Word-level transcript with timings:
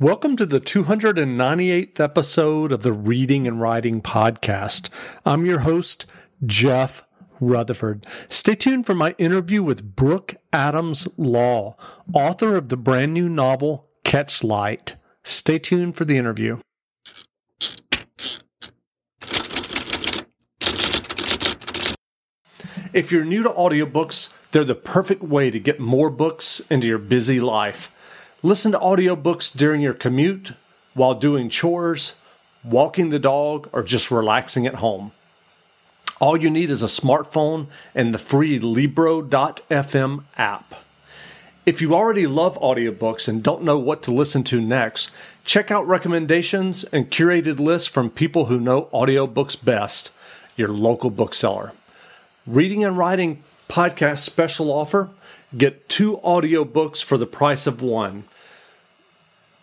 Welcome 0.00 0.36
to 0.36 0.46
the 0.46 0.62
298th 0.62 2.00
episode 2.00 2.72
of 2.72 2.82
the 2.82 2.90
Reading 2.90 3.46
and 3.46 3.60
Writing 3.60 4.00
Podcast. 4.00 4.88
I'm 5.26 5.44
your 5.44 5.58
host, 5.58 6.06
Jeff 6.46 7.04
Rutherford. 7.38 8.06
Stay 8.26 8.54
tuned 8.54 8.86
for 8.86 8.94
my 8.94 9.14
interview 9.18 9.62
with 9.62 9.94
Brooke 9.96 10.36
Adams 10.54 11.06
Law, 11.18 11.76
author 12.14 12.56
of 12.56 12.70
the 12.70 12.78
brand 12.78 13.12
new 13.12 13.28
novel 13.28 13.90
Catch 14.02 14.42
Light. 14.42 14.96
Stay 15.22 15.58
tuned 15.58 15.96
for 15.96 16.06
the 16.06 16.16
interview. 16.16 16.60
If 22.94 23.12
you're 23.12 23.26
new 23.26 23.42
to 23.42 23.50
audiobooks, 23.50 24.32
they're 24.52 24.64
the 24.64 24.74
perfect 24.74 25.22
way 25.22 25.50
to 25.50 25.60
get 25.60 25.78
more 25.78 26.08
books 26.08 26.60
into 26.70 26.86
your 26.86 26.98
busy 26.98 27.38
life. 27.38 27.92
Listen 28.42 28.72
to 28.72 28.78
audiobooks 28.78 29.54
during 29.54 29.82
your 29.82 29.92
commute, 29.92 30.54
while 30.94 31.14
doing 31.14 31.50
chores, 31.50 32.16
walking 32.64 33.10
the 33.10 33.18
dog, 33.18 33.68
or 33.70 33.82
just 33.82 34.10
relaxing 34.10 34.66
at 34.66 34.76
home. 34.76 35.12
All 36.20 36.38
you 36.38 36.48
need 36.48 36.70
is 36.70 36.82
a 36.82 36.86
smartphone 36.86 37.66
and 37.94 38.14
the 38.14 38.18
free 38.18 38.58
Libro.fm 38.58 40.24
app. 40.38 40.74
If 41.66 41.82
you 41.82 41.94
already 41.94 42.26
love 42.26 42.58
audiobooks 42.60 43.28
and 43.28 43.42
don't 43.42 43.62
know 43.62 43.78
what 43.78 44.02
to 44.04 44.10
listen 44.10 44.42
to 44.44 44.58
next, 44.58 45.10
check 45.44 45.70
out 45.70 45.86
recommendations 45.86 46.84
and 46.84 47.10
curated 47.10 47.60
lists 47.60 47.88
from 47.88 48.08
people 48.08 48.46
who 48.46 48.58
know 48.58 48.88
audiobooks 48.94 49.62
best, 49.62 50.12
your 50.56 50.68
local 50.68 51.10
bookseller. 51.10 51.72
Reading 52.46 52.84
and 52.84 52.96
Writing 52.96 53.42
Podcast 53.68 54.20
special 54.20 54.72
offer 54.72 55.10
get 55.56 55.88
two 55.88 56.16
audiobooks 56.24 57.04
for 57.04 57.18
the 57.18 57.26
price 57.26 57.66
of 57.66 57.82
one 57.82 58.24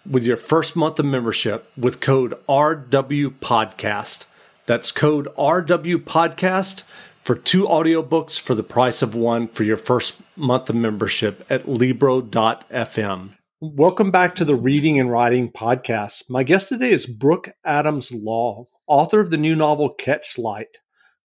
with 0.10 0.24
your 0.24 0.38
first 0.38 0.76
month 0.76 1.00
of 1.00 1.06
membership 1.06 1.70
with 1.76 2.00
code 2.00 2.34
RW 2.48 3.40
Podcast. 3.40 4.26
That's 4.66 4.92
code 4.92 5.28
RW 5.38 5.98
Podcast 5.98 6.84
for 7.24 7.36
two 7.36 7.66
audiobooks 7.66 8.40
for 8.40 8.56
the 8.56 8.64
price 8.64 9.02
of 9.02 9.16
one 9.16 9.48
for 9.50 9.64
your 9.64 9.78
first 9.78 10.16
month 10.36 10.70
of 10.70 10.76
membership 10.76 11.46
at 11.50 11.68
Libro.fm. 11.68 13.32
Welcome 13.60 14.12
back 14.12 14.36
to 14.36 14.46
the 14.46 14.56
Reading 14.56 15.00
and 15.00 15.12
Writing 15.12 15.52
Podcast. 15.52 16.30
My 16.30 16.44
guest 16.44 16.70
today 16.70 16.92
is 16.92 17.06
Brooke 17.06 17.50
Adams 17.66 18.12
Law, 18.12 18.66
author 18.88 19.20
of 19.20 19.30
the 19.30 19.38
new 19.38 19.56
novel 19.56 19.90
Catch 19.90 20.38
Light. 20.38 20.78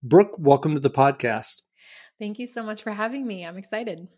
Brooke, 0.03 0.37
welcome 0.39 0.75
to 0.75 0.81
the 0.81 0.91
podcast. 0.91 1.63
Thank 2.19 2.39
you 2.39 2.47
so 2.47 2.63
much 2.63 2.83
for 2.83 2.93
having 2.93 3.27
me. 3.27 3.45
I'm 3.45 3.59
excited. 3.59 4.09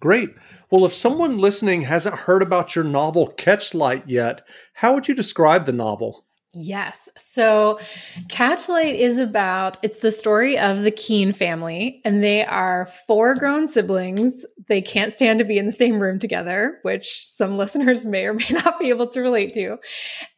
Great. 0.00 0.34
Well, 0.70 0.86
if 0.86 0.94
someone 0.94 1.36
listening 1.36 1.82
hasn't 1.82 2.20
heard 2.20 2.42
about 2.42 2.74
your 2.74 2.84
novel 2.84 3.26
Catch 3.26 3.74
Light 3.74 4.08
yet, 4.08 4.46
how 4.74 4.94
would 4.94 5.08
you 5.08 5.14
describe 5.14 5.66
the 5.66 5.72
novel? 5.72 6.24
Yes. 6.52 7.08
So 7.16 7.78
Catchlight 8.26 8.98
is 8.98 9.18
about 9.18 9.78
it's 9.82 10.00
the 10.00 10.10
story 10.10 10.58
of 10.58 10.82
the 10.82 10.90
Keene 10.90 11.32
family 11.32 12.00
and 12.04 12.24
they 12.24 12.44
are 12.44 12.88
four 13.06 13.36
grown 13.36 13.68
siblings. 13.68 14.44
They 14.66 14.82
can't 14.82 15.14
stand 15.14 15.38
to 15.38 15.44
be 15.44 15.58
in 15.58 15.66
the 15.66 15.72
same 15.72 16.00
room 16.00 16.18
together, 16.18 16.78
which 16.82 17.24
some 17.24 17.56
listeners 17.56 18.04
may 18.04 18.26
or 18.26 18.34
may 18.34 18.48
not 18.50 18.80
be 18.80 18.88
able 18.88 19.06
to 19.08 19.20
relate 19.20 19.54
to. 19.54 19.76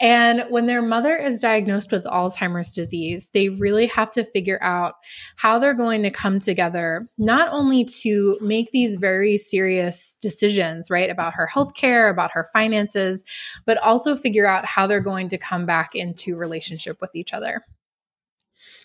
And 0.00 0.44
when 0.50 0.66
their 0.66 0.82
mother 0.82 1.16
is 1.16 1.40
diagnosed 1.40 1.90
with 1.90 2.04
Alzheimer's 2.04 2.74
disease, 2.74 3.30
they 3.32 3.48
really 3.48 3.86
have 3.86 4.10
to 4.10 4.24
figure 4.24 4.62
out 4.62 4.94
how 5.36 5.58
they're 5.58 5.72
going 5.72 6.02
to 6.02 6.10
come 6.10 6.40
together 6.40 7.08
not 7.16 7.48
only 7.52 7.84
to 8.02 8.36
make 8.42 8.70
these 8.70 8.96
very 8.96 9.38
serious 9.38 10.18
decisions, 10.20 10.90
right, 10.90 11.08
about 11.08 11.32
her 11.34 11.46
health 11.46 11.72
care, 11.72 12.10
about 12.10 12.32
her 12.32 12.46
finances, 12.52 13.24
but 13.64 13.78
also 13.78 14.14
figure 14.14 14.46
out 14.46 14.66
how 14.66 14.86
they're 14.86 15.00
going 15.00 15.28
to 15.28 15.38
come 15.38 15.64
back 15.64 15.94
into 16.02 16.36
relationship 16.36 16.96
with 17.00 17.14
each 17.14 17.32
other. 17.32 17.62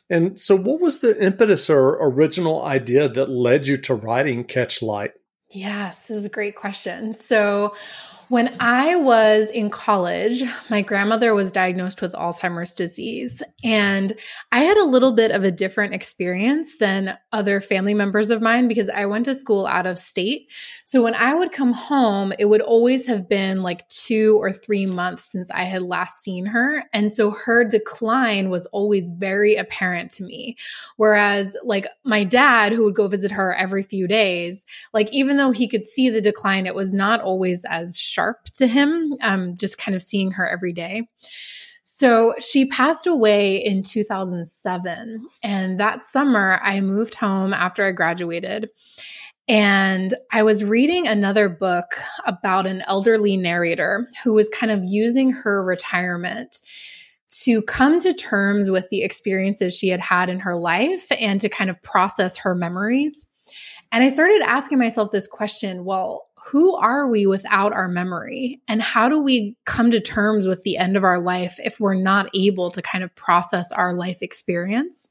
And 0.09 0.39
so, 0.39 0.55
what 0.55 0.79
was 0.79 1.00
the 1.00 1.22
impetus 1.22 1.69
or 1.69 1.97
original 2.01 2.63
idea 2.63 3.09
that 3.09 3.29
led 3.29 3.67
you 3.67 3.78
to 3.78 3.95
writing 3.95 4.45
Catch 4.45 4.81
Light? 4.81 5.11
Yes, 5.51 6.07
this 6.07 6.17
is 6.17 6.25
a 6.25 6.29
great 6.29 6.55
question. 6.55 7.13
So, 7.13 7.75
when 8.30 8.54
I 8.60 8.96
was 8.96 9.50
in 9.50 9.70
college, 9.70 10.44
my 10.70 10.82
grandmother 10.82 11.34
was 11.34 11.52
diagnosed 11.52 12.02
with 12.02 12.14
Alzheimer's 12.14 12.74
disease, 12.74 13.42
and 13.64 14.14
I 14.52 14.60
had 14.60 14.78
a 14.78 14.86
little 14.86 15.14
bit 15.14 15.32
of 15.32 15.44
a 15.44 15.52
different 15.52 15.94
experience 15.94 16.78
than 16.78 17.18
other 17.32 17.62
family 17.62 17.94
members 17.94 18.30
of 18.30 18.42
mine 18.42 18.68
because 18.68 18.90
I 18.90 19.06
went 19.06 19.26
to 19.26 19.36
school 19.36 19.66
out 19.66 19.86
of 19.86 19.98
state. 19.98 20.52
So 20.86 21.04
when 21.04 21.16
I 21.16 21.34
would 21.34 21.52
come 21.52 21.74
home, 21.74 22.34
it 22.38 22.46
would 22.46 22.62
always 22.62 23.08
have 23.08 23.28
been 23.28 23.62
like 23.62 23.88
two 23.90 24.38
or 24.42 24.52
three 24.52 24.86
months 24.86 25.32
since 25.32 25.52
I 25.52 25.64
had 25.64 25.82
last 25.82 26.22
seen 26.22 26.46
her. 26.46 26.84
And 26.94 27.12
so 27.12 27.32
her 27.32 27.64
decline 27.64 28.50
was 28.50 28.66
always 28.68 29.09
very 29.09 29.56
apparent 29.56 30.12
to 30.12 30.24
me. 30.24 30.56
Whereas, 30.96 31.58
like, 31.64 31.88
my 32.04 32.24
dad, 32.24 32.72
who 32.72 32.84
would 32.86 32.96
go 32.96 33.08
visit 33.08 33.32
her 33.32 33.54
every 33.54 33.84
few 33.84 34.08
days, 34.08 34.66
like, 34.94 35.09
even 35.12 35.38
though 35.38 35.52
he 35.52 35.68
could 35.68 35.84
see 35.84 36.09
the 36.09 36.22
decline, 36.22 36.66
it 36.66 36.76
was 36.76 36.94
not 36.94 37.22
always 37.22 37.66
as 37.70 37.98
sharp 38.17 38.45
to 38.55 38.66
him, 38.66 39.13
um, 39.22 39.55
just 39.55 39.78
kind 39.78 39.95
of 39.95 40.01
seeing 40.01 40.31
her 40.31 40.50
every 40.50 40.73
day. 40.73 41.07
So 41.83 42.34
she 42.40 42.66
passed 42.66 43.05
away 43.05 43.64
in 43.64 43.84
2007. 43.84 45.25
And 45.43 45.79
that 45.79 46.02
summer, 46.03 46.59
I 46.64 46.81
moved 46.81 47.16
home 47.16 47.53
after 47.53 47.85
I 47.85 47.91
graduated. 47.91 48.69
And 49.47 50.16
I 50.31 50.43
was 50.43 50.66
reading 50.66 51.08
another 51.08 51.47
book 51.47 51.96
about 52.25 52.66
an 52.66 52.81
elderly 52.87 53.37
narrator 53.37 54.09
who 54.23 54.34
was 54.34 54.49
kind 54.49 54.72
of 54.72 54.84
using 54.84 55.29
her 55.29 55.63
retirement 55.63 56.58
to 57.43 57.61
come 57.61 57.99
to 57.99 58.13
terms 58.13 58.72
with 58.72 58.90
the 58.90 59.03
experiences 59.03 59.78
she 59.78 59.90
had 59.90 60.02
had 60.02 60.29
in 60.29 60.40
her 60.40 60.58
life 60.58 61.05
and 61.20 61.40
to 61.40 61.49
kind 61.49 61.70
of 61.70 61.81
process 61.84 62.37
her 62.37 62.55
memories. 62.55 63.28
And 63.91 64.03
I 64.03 64.09
started 64.09 64.41
asking 64.41 64.79
myself 64.79 65.11
this 65.11 65.28
question 65.28 65.85
well, 65.85 66.28
who 66.47 66.76
are 66.76 67.08
we 67.08 67.26
without 67.26 67.73
our 67.73 67.90
memory? 67.90 68.61
And 68.67 68.82
how 68.82 69.09
do 69.09 69.20
we 69.20 69.58
come 69.66 69.91
to 69.91 69.99
terms 69.99 70.47
with 70.47 70.64
the 70.64 70.78
end 70.78 70.96
of 70.96 71.03
our 71.03 71.20
life 71.20 71.59
if 71.64 71.79
we're 71.79 71.94
not 71.94 72.29
able 72.34 72.72
to 72.72 72.82
kind 72.82 73.03
of 73.03 73.14
process 73.16 73.72
our 73.72 73.94
life 73.94 74.20
experience? 74.22 75.09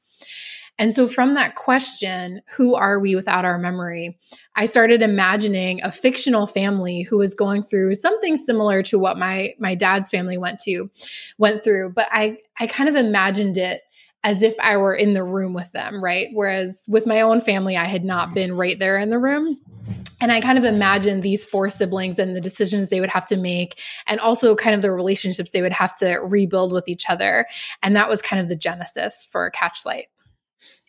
And 0.79 0.95
so, 0.95 1.07
from 1.07 1.35
that 1.35 1.55
question, 1.55 2.41
who 2.55 2.75
are 2.75 2.99
we 2.99 3.15
without 3.15 3.45
our 3.45 3.57
memory? 3.57 4.17
I 4.55 4.65
started 4.65 5.01
imagining 5.01 5.81
a 5.83 5.91
fictional 5.91 6.47
family 6.47 7.01
who 7.01 7.17
was 7.17 7.33
going 7.33 7.63
through 7.63 7.95
something 7.95 8.37
similar 8.37 8.81
to 8.83 8.99
what 8.99 9.17
my 9.17 9.53
my 9.59 9.75
dad's 9.75 10.09
family 10.09 10.37
went 10.37 10.59
to 10.61 10.89
went 11.37 11.63
through, 11.63 11.93
but 11.93 12.07
I 12.11 12.37
I 12.59 12.67
kind 12.67 12.89
of 12.89 12.95
imagined 12.95 13.57
it 13.57 13.81
as 14.23 14.41
if 14.41 14.55
I 14.59 14.77
were 14.77 14.95
in 14.95 15.13
the 15.13 15.23
room 15.23 15.53
with 15.53 15.71
them, 15.71 16.03
right? 16.03 16.29
Whereas 16.33 16.85
with 16.87 17.05
my 17.05 17.21
own 17.21 17.41
family, 17.41 17.77
I 17.77 17.85
had 17.85 18.03
not 18.03 18.27
mm-hmm. 18.27 18.33
been 18.35 18.57
right 18.57 18.77
there 18.77 18.97
in 18.97 19.09
the 19.09 19.19
room. 19.19 19.59
And 20.19 20.31
I 20.31 20.41
kind 20.41 20.57
of 20.57 20.63
imagined 20.63 21.21
these 21.23 21.45
four 21.45 21.69
siblings 21.69 22.17
and 22.17 22.35
the 22.35 22.41
decisions 22.41 22.89
they 22.89 22.99
would 22.99 23.09
have 23.09 23.25
to 23.27 23.37
make, 23.37 23.81
and 24.07 24.19
also 24.19 24.55
kind 24.55 24.75
of 24.75 24.81
the 24.81 24.91
relationships 24.91 25.51
they 25.51 25.61
would 25.61 25.73
have 25.73 25.95
to 25.97 26.15
rebuild 26.15 26.71
with 26.71 26.87
each 26.87 27.09
other. 27.09 27.45
And 27.83 27.95
that 27.95 28.09
was 28.09 28.21
kind 28.21 28.41
of 28.41 28.49
the 28.49 28.55
genesis 28.55 29.27
for 29.31 29.51
Catchlight. 29.51 30.05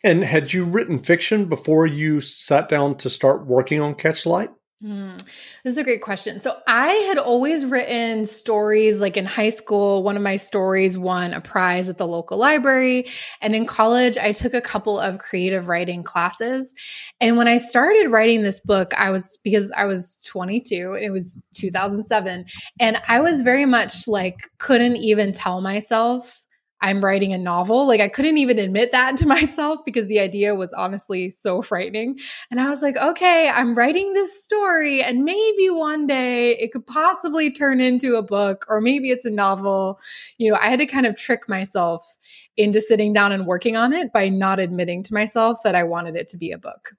And 0.03 0.23
had 0.23 0.53
you 0.53 0.65
written 0.65 0.97
fiction 0.97 1.45
before 1.45 1.85
you 1.85 2.21
sat 2.21 2.69
down 2.69 2.95
to 2.97 3.09
start 3.09 3.45
working 3.45 3.81
on 3.81 3.95
Catchlight? 3.95 4.49
Hmm. 4.81 5.17
This 5.63 5.73
is 5.73 5.77
a 5.77 5.83
great 5.83 6.01
question. 6.01 6.39
So 6.39 6.55
I 6.65 6.87
had 6.87 7.17
always 7.17 7.65
written 7.65 8.25
stories 8.25 9.01
like 9.01 9.17
in 9.17 9.25
high 9.25 9.49
school. 9.49 10.03
One 10.03 10.15
of 10.15 10.23
my 10.23 10.37
stories 10.37 10.97
won 10.97 11.33
a 11.33 11.41
prize 11.41 11.89
at 11.89 11.97
the 11.97 12.07
local 12.07 12.37
library. 12.37 13.09
And 13.41 13.53
in 13.53 13.65
college, 13.65 14.17
I 14.17 14.31
took 14.31 14.53
a 14.53 14.61
couple 14.61 14.97
of 14.97 15.17
creative 15.17 15.67
writing 15.67 16.01
classes. 16.01 16.73
And 17.19 17.35
when 17.35 17.49
I 17.49 17.57
started 17.57 18.07
writing 18.07 18.41
this 18.41 18.61
book, 18.61 18.93
I 18.97 19.09
was 19.09 19.37
because 19.43 19.69
I 19.71 19.83
was 19.83 20.17
22 20.25 20.93
and 20.93 21.03
it 21.03 21.11
was 21.11 21.43
2007. 21.55 22.45
And 22.79 23.01
I 23.05 23.19
was 23.19 23.41
very 23.41 23.65
much 23.65 24.07
like, 24.07 24.49
couldn't 24.59 24.95
even 24.95 25.33
tell 25.33 25.59
myself 25.59 26.47
I'm 26.81 27.03
writing 27.03 27.33
a 27.33 27.37
novel. 27.37 27.87
Like 27.87 28.01
I 28.01 28.07
couldn't 28.07 28.37
even 28.37 28.59
admit 28.59 28.91
that 28.91 29.17
to 29.17 29.27
myself 29.27 29.79
because 29.85 30.07
the 30.07 30.19
idea 30.19 30.55
was 30.55 30.73
honestly 30.73 31.29
so 31.29 31.61
frightening. 31.61 32.19
And 32.49 32.59
I 32.59 32.69
was 32.69 32.81
like, 32.81 32.97
okay, 32.97 33.49
I'm 33.49 33.75
writing 33.75 34.13
this 34.13 34.43
story 34.43 35.01
and 35.03 35.23
maybe 35.23 35.69
one 35.69 36.07
day 36.07 36.57
it 36.57 36.71
could 36.71 36.87
possibly 36.87 37.51
turn 37.51 37.81
into 37.81 38.15
a 38.15 38.21
book 38.21 38.65
or 38.69 38.81
maybe 38.81 39.11
it's 39.11 39.25
a 39.25 39.29
novel. 39.29 39.99
You 40.37 40.51
know, 40.51 40.57
I 40.59 40.67
had 40.67 40.79
to 40.79 40.85
kind 40.85 41.05
of 41.05 41.17
trick 41.17 41.49
myself 41.49 42.17
into 42.57 42.81
sitting 42.81 43.13
down 43.13 43.31
and 43.31 43.45
working 43.45 43.75
on 43.75 43.93
it 43.93 44.11
by 44.11 44.29
not 44.29 44.59
admitting 44.59 45.03
to 45.03 45.13
myself 45.13 45.59
that 45.63 45.75
I 45.75 45.83
wanted 45.83 46.15
it 46.15 46.27
to 46.29 46.37
be 46.37 46.51
a 46.51 46.57
book. 46.57 46.91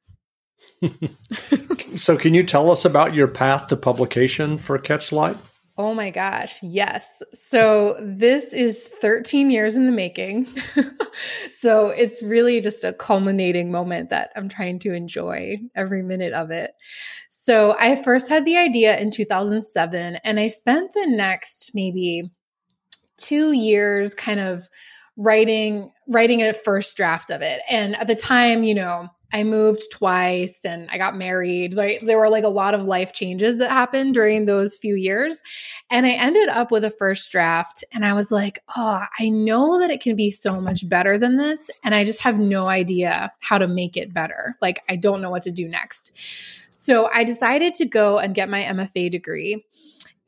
so 1.96 2.16
can 2.16 2.34
you 2.34 2.42
tell 2.42 2.70
us 2.70 2.84
about 2.84 3.14
your 3.14 3.28
path 3.28 3.68
to 3.68 3.76
publication 3.76 4.58
for 4.58 4.78
Catchlight? 4.78 5.36
Oh 5.82 5.94
my 5.94 6.10
gosh, 6.10 6.62
yes. 6.62 7.22
So 7.32 7.96
this 8.02 8.52
is 8.52 8.86
13 8.86 9.50
years 9.50 9.76
in 9.76 9.86
the 9.86 9.92
making. 9.92 10.46
so 11.58 11.88
it's 11.88 12.22
really 12.22 12.60
just 12.60 12.84
a 12.84 12.92
culminating 12.92 13.72
moment 13.72 14.10
that 14.10 14.28
I'm 14.36 14.50
trying 14.50 14.78
to 14.80 14.92
enjoy 14.92 15.56
every 15.74 16.02
minute 16.02 16.34
of 16.34 16.50
it. 16.50 16.72
So 17.30 17.74
I 17.78 17.96
first 17.96 18.28
had 18.28 18.44
the 18.44 18.58
idea 18.58 18.98
in 18.98 19.10
2007 19.10 20.16
and 20.22 20.38
I 20.38 20.48
spent 20.48 20.92
the 20.92 21.06
next 21.06 21.70
maybe 21.72 22.30
2 23.16 23.52
years 23.52 24.14
kind 24.14 24.38
of 24.38 24.68
writing 25.16 25.92
writing 26.06 26.42
a 26.42 26.52
first 26.52 26.94
draft 26.94 27.30
of 27.30 27.40
it. 27.40 27.62
And 27.70 27.96
at 27.96 28.06
the 28.06 28.14
time, 28.14 28.64
you 28.64 28.74
know, 28.74 29.08
I 29.32 29.44
moved 29.44 29.90
twice 29.92 30.64
and 30.64 30.88
I 30.90 30.98
got 30.98 31.16
married. 31.16 31.74
Like 31.74 32.00
there 32.00 32.18
were 32.18 32.28
like 32.28 32.44
a 32.44 32.48
lot 32.48 32.74
of 32.74 32.84
life 32.84 33.12
changes 33.12 33.58
that 33.58 33.70
happened 33.70 34.14
during 34.14 34.46
those 34.46 34.74
few 34.74 34.94
years. 34.94 35.42
And 35.90 36.06
I 36.06 36.10
ended 36.10 36.48
up 36.48 36.70
with 36.70 36.84
a 36.84 36.90
first 36.90 37.30
draft 37.30 37.84
and 37.92 38.04
I 38.04 38.12
was 38.12 38.30
like, 38.30 38.62
"Oh, 38.76 39.04
I 39.18 39.28
know 39.28 39.78
that 39.78 39.90
it 39.90 40.00
can 40.00 40.16
be 40.16 40.30
so 40.30 40.60
much 40.60 40.88
better 40.88 41.16
than 41.16 41.36
this 41.36 41.70
and 41.84 41.94
I 41.94 42.04
just 42.04 42.20
have 42.20 42.38
no 42.38 42.66
idea 42.66 43.32
how 43.40 43.58
to 43.58 43.68
make 43.68 43.96
it 43.96 44.12
better. 44.12 44.56
Like 44.60 44.82
I 44.88 44.96
don't 44.96 45.20
know 45.20 45.30
what 45.30 45.44
to 45.44 45.52
do 45.52 45.68
next." 45.68 46.12
So 46.70 47.08
I 47.12 47.24
decided 47.24 47.74
to 47.74 47.84
go 47.84 48.18
and 48.18 48.34
get 48.34 48.48
my 48.48 48.62
MFA 48.62 49.10
degree. 49.10 49.64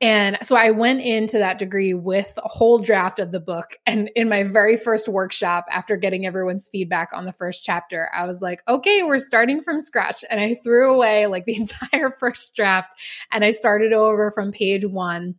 And 0.02 0.36
so 0.42 0.56
I 0.56 0.72
went 0.72 1.00
into 1.00 1.38
that 1.38 1.60
degree 1.60 1.94
with 1.94 2.36
a 2.42 2.48
whole 2.48 2.80
draft 2.80 3.20
of 3.20 3.30
the 3.30 3.38
book. 3.38 3.76
And 3.86 4.10
in 4.16 4.28
my 4.28 4.42
very 4.42 4.76
first 4.76 5.08
workshop, 5.08 5.66
after 5.70 5.96
getting 5.96 6.26
everyone's 6.26 6.68
feedback 6.68 7.10
on 7.12 7.24
the 7.24 7.32
first 7.32 7.62
chapter, 7.62 8.10
I 8.12 8.26
was 8.26 8.40
like, 8.40 8.62
okay, 8.66 9.04
we're 9.04 9.20
starting 9.20 9.62
from 9.62 9.80
scratch. 9.80 10.24
And 10.28 10.40
I 10.40 10.56
threw 10.56 10.92
away 10.92 11.28
like 11.28 11.44
the 11.44 11.54
entire 11.56 12.16
first 12.18 12.56
draft 12.56 13.00
and 13.30 13.44
I 13.44 13.52
started 13.52 13.92
over 13.92 14.32
from 14.32 14.50
page 14.50 14.84
one 14.84 15.36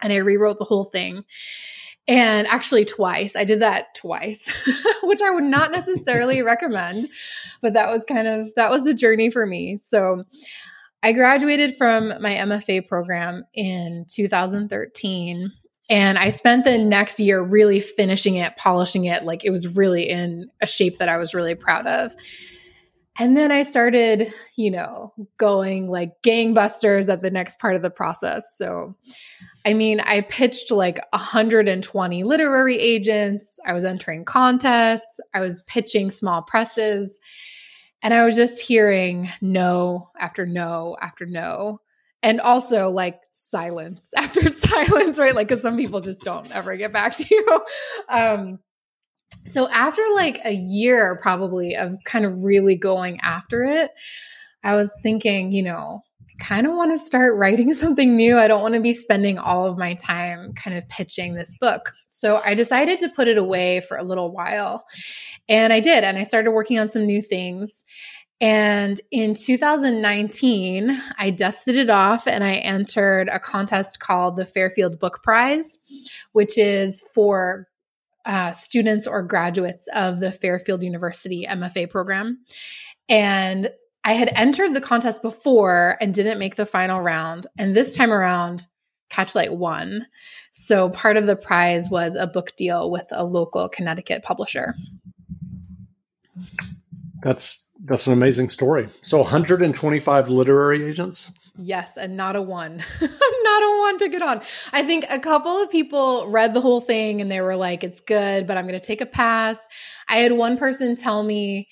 and 0.00 0.12
I 0.12 0.16
rewrote 0.18 0.60
the 0.60 0.64
whole 0.64 0.84
thing. 0.84 1.24
And 2.06 2.46
actually, 2.46 2.86
twice. 2.86 3.36
I 3.36 3.44
did 3.44 3.60
that 3.60 3.94
twice, 3.94 4.50
which 5.02 5.20
I 5.20 5.30
would 5.30 5.44
not 5.44 5.72
necessarily 5.72 6.40
recommend, 6.42 7.08
but 7.60 7.74
that 7.74 7.90
was 7.90 8.04
kind 8.04 8.26
of 8.26 8.54
that 8.54 8.70
was 8.70 8.84
the 8.84 8.94
journey 8.94 9.30
for 9.30 9.44
me. 9.44 9.76
So 9.76 10.24
I 11.02 11.12
graduated 11.12 11.76
from 11.76 12.08
my 12.20 12.34
MFA 12.34 12.86
program 12.86 13.44
in 13.54 14.04
2013 14.10 15.52
and 15.90 16.18
I 16.18 16.30
spent 16.30 16.64
the 16.64 16.76
next 16.76 17.18
year 17.18 17.40
really 17.40 17.80
finishing 17.80 18.34
it, 18.34 18.56
polishing 18.56 19.04
it. 19.04 19.24
Like 19.24 19.44
it 19.44 19.50
was 19.50 19.76
really 19.76 20.08
in 20.08 20.50
a 20.60 20.66
shape 20.66 20.98
that 20.98 21.08
I 21.08 21.16
was 21.16 21.34
really 21.34 21.54
proud 21.54 21.86
of. 21.86 22.14
And 23.20 23.36
then 23.36 23.50
I 23.50 23.62
started, 23.62 24.32
you 24.56 24.70
know, 24.70 25.12
going 25.38 25.90
like 25.90 26.22
gangbusters 26.22 27.08
at 27.08 27.22
the 27.22 27.30
next 27.30 27.58
part 27.58 27.74
of 27.74 27.82
the 27.82 27.90
process. 27.90 28.44
So, 28.54 28.94
I 29.66 29.74
mean, 29.74 29.98
I 30.00 30.20
pitched 30.20 30.70
like 30.70 31.00
120 31.12 32.22
literary 32.22 32.78
agents. 32.78 33.58
I 33.66 33.72
was 33.72 33.84
entering 33.84 34.24
contests. 34.24 35.20
I 35.34 35.40
was 35.40 35.62
pitching 35.62 36.10
small 36.10 36.42
presses. 36.42 37.18
And 38.02 38.14
I 38.14 38.24
was 38.24 38.36
just 38.36 38.60
hearing 38.60 39.30
no 39.40 40.10
after 40.18 40.46
no 40.46 40.96
after 41.00 41.26
no. 41.26 41.80
And 42.22 42.40
also 42.40 42.90
like 42.90 43.20
silence 43.32 44.10
after 44.16 44.48
silence, 44.50 45.18
right? 45.18 45.34
Like, 45.34 45.48
because 45.48 45.62
some 45.62 45.76
people 45.76 46.00
just 46.00 46.22
don't 46.22 46.50
ever 46.54 46.76
get 46.76 46.92
back 46.92 47.16
to 47.16 47.26
you. 47.30 47.60
Um, 48.08 48.60
so 49.44 49.68
after 49.68 50.02
like 50.14 50.40
a 50.44 50.52
year 50.52 51.18
probably 51.20 51.74
of 51.74 51.96
kind 52.04 52.24
of 52.24 52.42
really 52.42 52.76
going 52.76 53.20
after 53.20 53.64
it, 53.64 53.90
I 54.62 54.74
was 54.74 54.90
thinking, 55.02 55.52
you 55.52 55.62
know, 55.62 56.02
kind 56.38 56.66
of 56.66 56.74
want 56.74 56.92
to 56.92 56.98
start 56.98 57.36
writing 57.36 57.74
something 57.74 58.16
new. 58.16 58.38
I 58.38 58.48
don't 58.48 58.62
want 58.62 58.74
to 58.74 58.80
be 58.80 58.94
spending 58.94 59.38
all 59.38 59.66
of 59.66 59.78
my 59.78 59.94
time 59.94 60.52
kind 60.54 60.76
of 60.76 60.88
pitching 60.88 61.34
this 61.34 61.52
book. 61.60 61.92
So 62.08 62.40
I 62.44 62.54
decided 62.54 62.98
to 63.00 63.08
put 63.08 63.28
it 63.28 63.38
away 63.38 63.80
for 63.80 63.96
a 63.96 64.02
little 64.02 64.32
while. 64.32 64.84
And 65.48 65.72
I 65.72 65.80
did. 65.80 66.04
And 66.04 66.18
I 66.18 66.24
started 66.24 66.52
working 66.52 66.78
on 66.78 66.88
some 66.88 67.06
new 67.06 67.22
things. 67.22 67.84
And 68.40 69.00
in 69.10 69.34
2019, 69.34 71.02
I 71.18 71.30
dusted 71.30 71.76
it 71.76 71.90
off 71.90 72.28
and 72.28 72.44
I 72.44 72.54
entered 72.54 73.28
a 73.28 73.40
contest 73.40 73.98
called 73.98 74.36
the 74.36 74.46
Fairfield 74.46 75.00
Book 75.00 75.22
Prize, 75.24 75.78
which 76.32 76.56
is 76.56 77.02
for 77.14 77.66
uh, 78.24 78.52
students 78.52 79.06
or 79.06 79.22
graduates 79.22 79.88
of 79.92 80.20
the 80.20 80.30
Fairfield 80.30 80.84
University 80.84 81.46
MFA 81.48 81.90
program. 81.90 82.38
And 83.08 83.70
I 84.04 84.12
had 84.12 84.30
entered 84.34 84.74
the 84.74 84.80
contest 84.80 85.22
before 85.22 85.96
and 86.00 86.14
didn't 86.14 86.38
make 86.38 86.56
the 86.56 86.66
final 86.66 87.00
round. 87.00 87.46
And 87.58 87.74
this 87.74 87.94
time 87.96 88.12
around, 88.12 88.66
Catchlight 89.10 89.50
won. 89.50 90.06
So 90.52 90.90
part 90.90 91.16
of 91.16 91.26
the 91.26 91.36
prize 91.36 91.88
was 91.90 92.14
a 92.14 92.26
book 92.26 92.56
deal 92.56 92.90
with 92.90 93.06
a 93.10 93.24
local 93.24 93.68
Connecticut 93.68 94.22
publisher. 94.22 94.74
That's 97.22 97.66
that's 97.84 98.06
an 98.06 98.12
amazing 98.12 98.50
story. 98.50 98.88
So 99.02 99.18
125 99.18 100.28
literary 100.28 100.84
agents? 100.84 101.30
Yes, 101.56 101.96
and 101.96 102.16
not 102.16 102.36
a 102.36 102.42
one. 102.42 102.76
not 103.00 103.62
a 103.62 103.78
one 103.80 103.98
to 103.98 104.08
get 104.08 104.22
on. 104.22 104.42
I 104.72 104.84
think 104.84 105.06
a 105.10 105.18
couple 105.18 105.60
of 105.60 105.70
people 105.70 106.28
read 106.28 106.54
the 106.54 106.60
whole 106.60 106.80
thing 106.80 107.20
and 107.20 107.30
they 107.30 107.40
were 107.40 107.56
like, 107.56 107.82
it's 107.82 108.00
good, 108.00 108.46
but 108.46 108.56
I'm 108.56 108.66
going 108.66 108.78
to 108.78 108.86
take 108.86 109.00
a 109.00 109.06
pass. 109.06 109.58
I 110.06 110.18
had 110.18 110.32
one 110.32 110.56
person 110.56 110.94
tell 110.94 111.22
me 111.22 111.68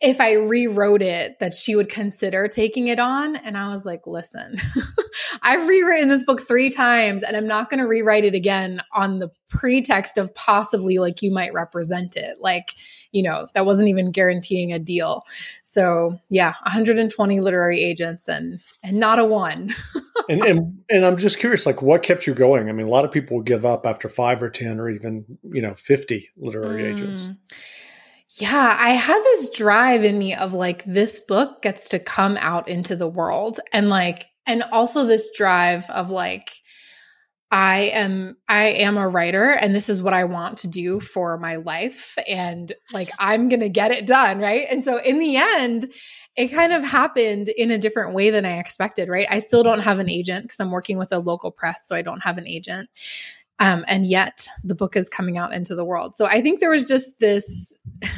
if 0.00 0.20
I 0.20 0.34
rewrote 0.34 1.00
it, 1.00 1.38
that 1.40 1.54
she 1.54 1.74
would 1.74 1.88
consider 1.88 2.48
taking 2.48 2.88
it 2.88 2.98
on. 2.98 3.36
And 3.36 3.56
I 3.56 3.70
was 3.70 3.86
like, 3.86 4.06
listen, 4.06 4.56
I've 5.42 5.66
rewritten 5.66 6.08
this 6.08 6.24
book 6.24 6.46
three 6.46 6.68
times 6.68 7.22
and 7.22 7.34
I'm 7.34 7.46
not 7.46 7.70
going 7.70 7.80
to 7.80 7.86
rewrite 7.86 8.26
it 8.26 8.34
again 8.34 8.82
on 8.94 9.20
the 9.20 9.30
pretext 9.48 10.18
of 10.18 10.34
possibly 10.34 10.98
like 10.98 11.22
you 11.22 11.32
might 11.32 11.54
represent 11.54 12.14
it. 12.14 12.36
Like, 12.40 12.74
you 13.10 13.22
know, 13.22 13.46
that 13.54 13.64
wasn't 13.64 13.88
even 13.88 14.12
guaranteeing 14.12 14.70
a 14.70 14.78
deal. 14.78 15.22
So 15.62 16.18
yeah, 16.28 16.54
120 16.64 17.40
literary 17.40 17.82
agents 17.82 18.28
and 18.28 18.60
and 18.82 18.98
not 18.98 19.18
a 19.18 19.24
one. 19.24 19.74
and, 20.28 20.44
and 20.44 20.78
and 20.90 21.06
I'm 21.06 21.16
just 21.16 21.38
curious, 21.38 21.64
like 21.64 21.80
what 21.80 22.02
kept 22.02 22.26
you 22.26 22.34
going? 22.34 22.68
I 22.68 22.72
mean, 22.72 22.86
a 22.86 22.90
lot 22.90 23.06
of 23.06 23.12
people 23.12 23.40
give 23.40 23.64
up 23.64 23.86
after 23.86 24.10
five 24.10 24.42
or 24.42 24.50
10 24.50 24.78
or 24.78 24.90
even, 24.90 25.38
you 25.42 25.62
know, 25.62 25.74
50 25.74 26.28
literary 26.36 26.82
mm. 26.82 26.92
agents. 26.92 27.30
Yeah, 28.30 28.76
I 28.78 28.90
had 28.90 29.22
this 29.22 29.50
drive 29.50 30.02
in 30.04 30.18
me 30.18 30.34
of 30.34 30.52
like, 30.52 30.84
this 30.84 31.20
book 31.20 31.62
gets 31.62 31.88
to 31.88 31.98
come 31.98 32.36
out 32.38 32.68
into 32.68 32.96
the 32.96 33.08
world. 33.08 33.60
And 33.72 33.88
like, 33.88 34.26
and 34.46 34.62
also 34.64 35.04
this 35.04 35.30
drive 35.36 35.88
of 35.90 36.10
like, 36.10 36.50
I 37.52 37.92
am 37.94 38.36
I 38.48 38.64
am 38.64 38.96
a 38.96 39.08
writer 39.08 39.50
and 39.52 39.74
this 39.74 39.88
is 39.88 40.02
what 40.02 40.12
I 40.14 40.24
want 40.24 40.58
to 40.58 40.68
do 40.68 40.98
for 40.98 41.38
my 41.38 41.56
life 41.56 42.18
and 42.26 42.72
like 42.92 43.10
I'm 43.20 43.48
going 43.48 43.60
to 43.60 43.68
get 43.68 43.92
it 43.92 44.04
done, 44.06 44.40
right? 44.40 44.66
And 44.68 44.84
so 44.84 44.96
in 44.98 45.20
the 45.20 45.36
end, 45.36 45.92
it 46.36 46.48
kind 46.48 46.72
of 46.72 46.82
happened 46.84 47.48
in 47.48 47.70
a 47.70 47.78
different 47.78 48.14
way 48.14 48.30
than 48.30 48.44
I 48.44 48.58
expected, 48.58 49.08
right? 49.08 49.28
I 49.30 49.38
still 49.38 49.62
don't 49.62 49.80
have 49.80 50.00
an 50.00 50.10
agent 50.10 50.48
cuz 50.50 50.58
I'm 50.58 50.72
working 50.72 50.98
with 50.98 51.12
a 51.12 51.20
local 51.20 51.52
press, 51.52 51.84
so 51.86 51.94
I 51.94 52.02
don't 52.02 52.20
have 52.24 52.36
an 52.38 52.48
agent. 52.48 52.88
Um, 53.58 53.84
and 53.88 54.06
yet 54.06 54.46
the 54.64 54.74
book 54.74 54.96
is 54.96 55.08
coming 55.08 55.38
out 55.38 55.54
into 55.54 55.74
the 55.74 55.84
world. 55.84 56.14
So 56.14 56.26
I 56.26 56.42
think 56.42 56.60
there 56.60 56.70
was 56.70 56.86
just 56.86 57.18
this 57.20 57.74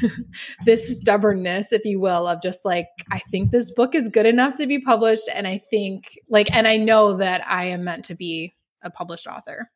this 0.64 0.96
stubbornness, 0.96 1.72
if 1.72 1.84
you 1.84 2.00
will, 2.00 2.26
of 2.26 2.42
just 2.42 2.64
like 2.64 2.88
I 3.10 3.20
think 3.30 3.50
this 3.50 3.70
book 3.70 3.94
is 3.94 4.08
good 4.08 4.26
enough 4.26 4.56
to 4.56 4.66
be 4.66 4.80
published, 4.80 5.28
and 5.32 5.46
I 5.46 5.58
think 5.70 6.18
like 6.28 6.52
and 6.54 6.66
I 6.66 6.76
know 6.76 7.18
that 7.18 7.46
I 7.46 7.66
am 7.66 7.84
meant 7.84 8.06
to 8.06 8.14
be 8.14 8.54
a 8.82 8.90
published 8.90 9.26
author. 9.26 9.70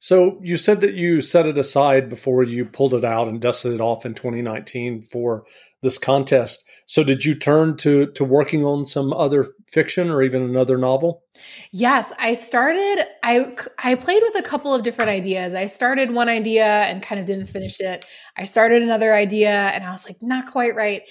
So 0.00 0.38
you 0.42 0.56
said 0.56 0.80
that 0.82 0.94
you 0.94 1.20
set 1.22 1.46
it 1.46 1.58
aside 1.58 2.08
before 2.08 2.44
you 2.44 2.64
pulled 2.64 2.94
it 2.94 3.04
out 3.04 3.28
and 3.28 3.40
dusted 3.40 3.72
it 3.72 3.80
off 3.80 4.06
in 4.06 4.14
2019 4.14 5.02
for 5.02 5.44
this 5.82 5.98
contest. 5.98 6.68
So 6.86 7.04
did 7.04 7.24
you 7.24 7.34
turn 7.34 7.76
to 7.78 8.06
to 8.12 8.24
working 8.24 8.64
on 8.64 8.86
some 8.86 9.12
other 9.12 9.48
fiction 9.68 10.10
or 10.10 10.22
even 10.22 10.42
another 10.42 10.78
novel? 10.78 11.22
Yes, 11.70 12.12
I 12.18 12.34
started 12.34 13.04
I 13.22 13.54
I 13.78 13.94
played 13.94 14.22
with 14.22 14.44
a 14.44 14.48
couple 14.48 14.74
of 14.74 14.82
different 14.82 15.10
ideas. 15.10 15.54
I 15.54 15.66
started 15.66 16.10
one 16.10 16.28
idea 16.28 16.64
and 16.64 17.02
kind 17.02 17.20
of 17.20 17.26
didn't 17.26 17.46
finish 17.46 17.80
it. 17.80 18.04
I 18.36 18.44
started 18.44 18.82
another 18.82 19.14
idea 19.14 19.50
and 19.50 19.84
I 19.84 19.90
was 19.90 20.04
like 20.04 20.22
not 20.22 20.50
quite 20.50 20.74
right. 20.74 21.02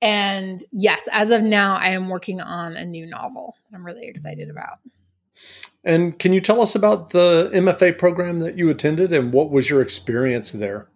And 0.00 0.62
yes, 0.72 1.08
as 1.12 1.30
of 1.30 1.42
now 1.42 1.76
I 1.76 1.88
am 1.88 2.08
working 2.08 2.40
on 2.40 2.76
a 2.76 2.84
new 2.84 3.06
novel. 3.06 3.56
I'm 3.74 3.84
really 3.84 4.06
excited 4.06 4.50
about. 4.50 4.78
And 5.84 6.18
can 6.18 6.32
you 6.32 6.40
tell 6.40 6.62
us 6.62 6.74
about 6.74 7.10
the 7.10 7.50
MFA 7.52 7.98
program 7.98 8.40
that 8.40 8.56
you 8.56 8.70
attended 8.70 9.12
and 9.12 9.32
what 9.32 9.50
was 9.50 9.68
your 9.68 9.82
experience 9.82 10.52
there? 10.52 10.88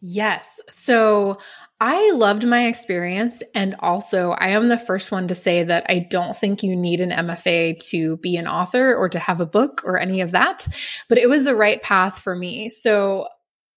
Yes. 0.00 0.60
So 0.68 1.38
I 1.80 2.10
loved 2.12 2.46
my 2.46 2.66
experience. 2.66 3.42
And 3.54 3.76
also, 3.80 4.30
I 4.32 4.48
am 4.48 4.68
the 4.68 4.78
first 4.78 5.12
one 5.12 5.28
to 5.28 5.34
say 5.34 5.62
that 5.62 5.84
I 5.88 5.98
don't 5.98 6.36
think 6.36 6.62
you 6.62 6.74
need 6.74 7.00
an 7.00 7.10
MFA 7.10 7.78
to 7.90 8.16
be 8.18 8.36
an 8.36 8.46
author 8.46 8.94
or 8.94 9.08
to 9.10 9.18
have 9.18 9.40
a 9.40 9.46
book 9.46 9.82
or 9.84 9.98
any 9.98 10.22
of 10.22 10.30
that, 10.30 10.66
but 11.08 11.18
it 11.18 11.28
was 11.28 11.44
the 11.44 11.54
right 11.54 11.82
path 11.82 12.18
for 12.18 12.34
me. 12.34 12.68
So, 12.70 13.28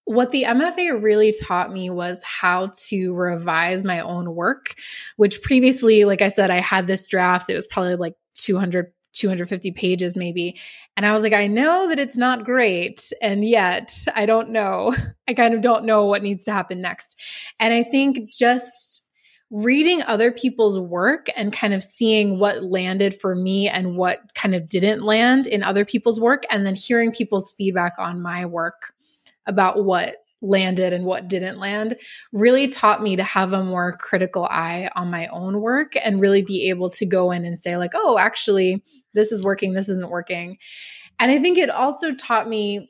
what 0.06 0.32
the 0.32 0.42
MFA 0.42 1.00
really 1.00 1.32
taught 1.46 1.72
me 1.72 1.88
was 1.88 2.20
how 2.24 2.72
to 2.88 3.14
revise 3.14 3.84
my 3.84 4.00
own 4.00 4.34
work, 4.34 4.74
which 5.16 5.40
previously, 5.40 6.04
like 6.04 6.20
I 6.20 6.28
said, 6.28 6.50
I 6.50 6.56
had 6.56 6.88
this 6.88 7.06
draft. 7.06 7.48
It 7.48 7.54
was 7.54 7.68
probably 7.68 7.94
like 7.94 8.14
200 8.34 8.92
250 9.12 9.72
pages 9.72 10.16
maybe. 10.16 10.58
And 10.96 11.04
I 11.04 11.12
was 11.12 11.22
like, 11.22 11.32
I 11.32 11.46
know 11.46 11.88
that 11.88 11.98
it's 11.98 12.16
not 12.16 12.44
great. 12.44 13.12
And 13.20 13.44
yet 13.44 13.92
I 14.14 14.26
don't 14.26 14.50
know. 14.50 14.94
I 15.28 15.34
kind 15.34 15.54
of 15.54 15.60
don't 15.60 15.84
know 15.84 16.06
what 16.06 16.22
needs 16.22 16.44
to 16.44 16.52
happen 16.52 16.80
next. 16.80 17.20
And 17.58 17.72
I 17.74 17.82
think 17.82 18.32
just 18.32 19.02
reading 19.50 20.00
other 20.02 20.30
people's 20.30 20.78
work 20.78 21.26
and 21.36 21.52
kind 21.52 21.74
of 21.74 21.82
seeing 21.82 22.38
what 22.38 22.62
landed 22.62 23.20
for 23.20 23.34
me 23.34 23.68
and 23.68 23.96
what 23.96 24.20
kind 24.34 24.54
of 24.54 24.68
didn't 24.68 25.02
land 25.02 25.46
in 25.46 25.62
other 25.62 25.84
people's 25.84 26.20
work, 26.20 26.44
and 26.50 26.64
then 26.64 26.76
hearing 26.76 27.10
people's 27.10 27.52
feedback 27.52 27.94
on 27.98 28.22
my 28.22 28.46
work 28.46 28.94
about 29.46 29.84
what 29.84 30.18
landed 30.42 30.92
and 30.92 31.04
what 31.04 31.28
didn't 31.28 31.58
land 31.58 31.96
really 32.32 32.68
taught 32.68 33.02
me 33.02 33.16
to 33.16 33.22
have 33.22 33.52
a 33.52 33.64
more 33.64 33.96
critical 33.96 34.44
eye 34.44 34.90
on 34.96 35.10
my 35.10 35.26
own 35.28 35.60
work 35.60 35.92
and 36.02 36.20
really 36.20 36.42
be 36.42 36.70
able 36.70 36.88
to 36.88 37.04
go 37.04 37.30
in 37.30 37.44
and 37.44 37.60
say 37.60 37.76
like 37.76 37.92
oh 37.94 38.18
actually 38.18 38.82
this 39.12 39.32
is 39.32 39.42
working 39.42 39.72
this 39.72 39.88
isn't 39.88 40.10
working. 40.10 40.56
And 41.18 41.30
i 41.30 41.38
think 41.38 41.58
it 41.58 41.70
also 41.70 42.14
taught 42.14 42.48
me 42.48 42.88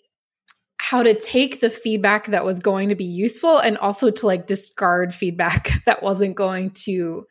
how 0.78 1.02
to 1.02 1.19
take 1.19 1.61
the 1.61 1.71
feedback 1.71 2.28
that 2.28 2.45
was 2.45 2.59
going 2.59 2.88
to 2.88 2.95
be 2.95 3.04
useful 3.04 3.59
and 3.59 3.76
also 3.78 4.11
to 4.11 4.26
like 4.26 4.47
discard 4.47 5.14
feedback 5.14 5.71
that 5.87 6.02
wasn't 6.02 6.37
going 6.37 6.71
to 6.71 7.26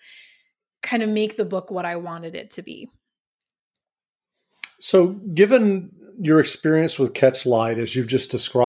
kind 0.83 1.01
of 1.01 1.09
make 1.09 1.35
the 1.35 1.45
book 1.45 1.71
what 1.71 1.85
i 1.85 1.95
wanted 1.95 2.35
it 2.35 2.51
to 2.51 2.61
be. 2.61 2.89
So 4.81 5.07
given 5.07 5.91
your 6.21 6.39
experience 6.39 6.99
with 6.99 7.13
catch 7.13 7.45
light 7.45 7.77
as 7.77 7.95
you've 7.95 8.07
just 8.07 8.31
described 8.31 8.68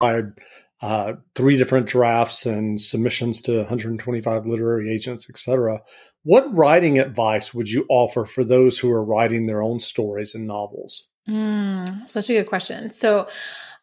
uh, 0.00 1.12
three 1.34 1.56
different 1.56 1.86
drafts 1.86 2.46
and 2.46 2.80
submissions 2.80 3.40
to 3.42 3.58
125 3.58 4.46
literary 4.46 4.92
agents, 4.92 5.28
etc. 5.30 5.80
What 6.24 6.54
writing 6.54 6.98
advice 6.98 7.54
would 7.54 7.70
you 7.70 7.86
offer 7.88 8.24
for 8.24 8.44
those 8.44 8.78
who 8.78 8.90
are 8.90 9.04
writing 9.04 9.46
their 9.46 9.62
own 9.62 9.80
stories 9.80 10.34
and 10.34 10.46
novels? 10.46 11.04
Mm, 11.28 12.08
such 12.08 12.28
a 12.28 12.34
good 12.34 12.48
question. 12.48 12.90
So, 12.90 13.28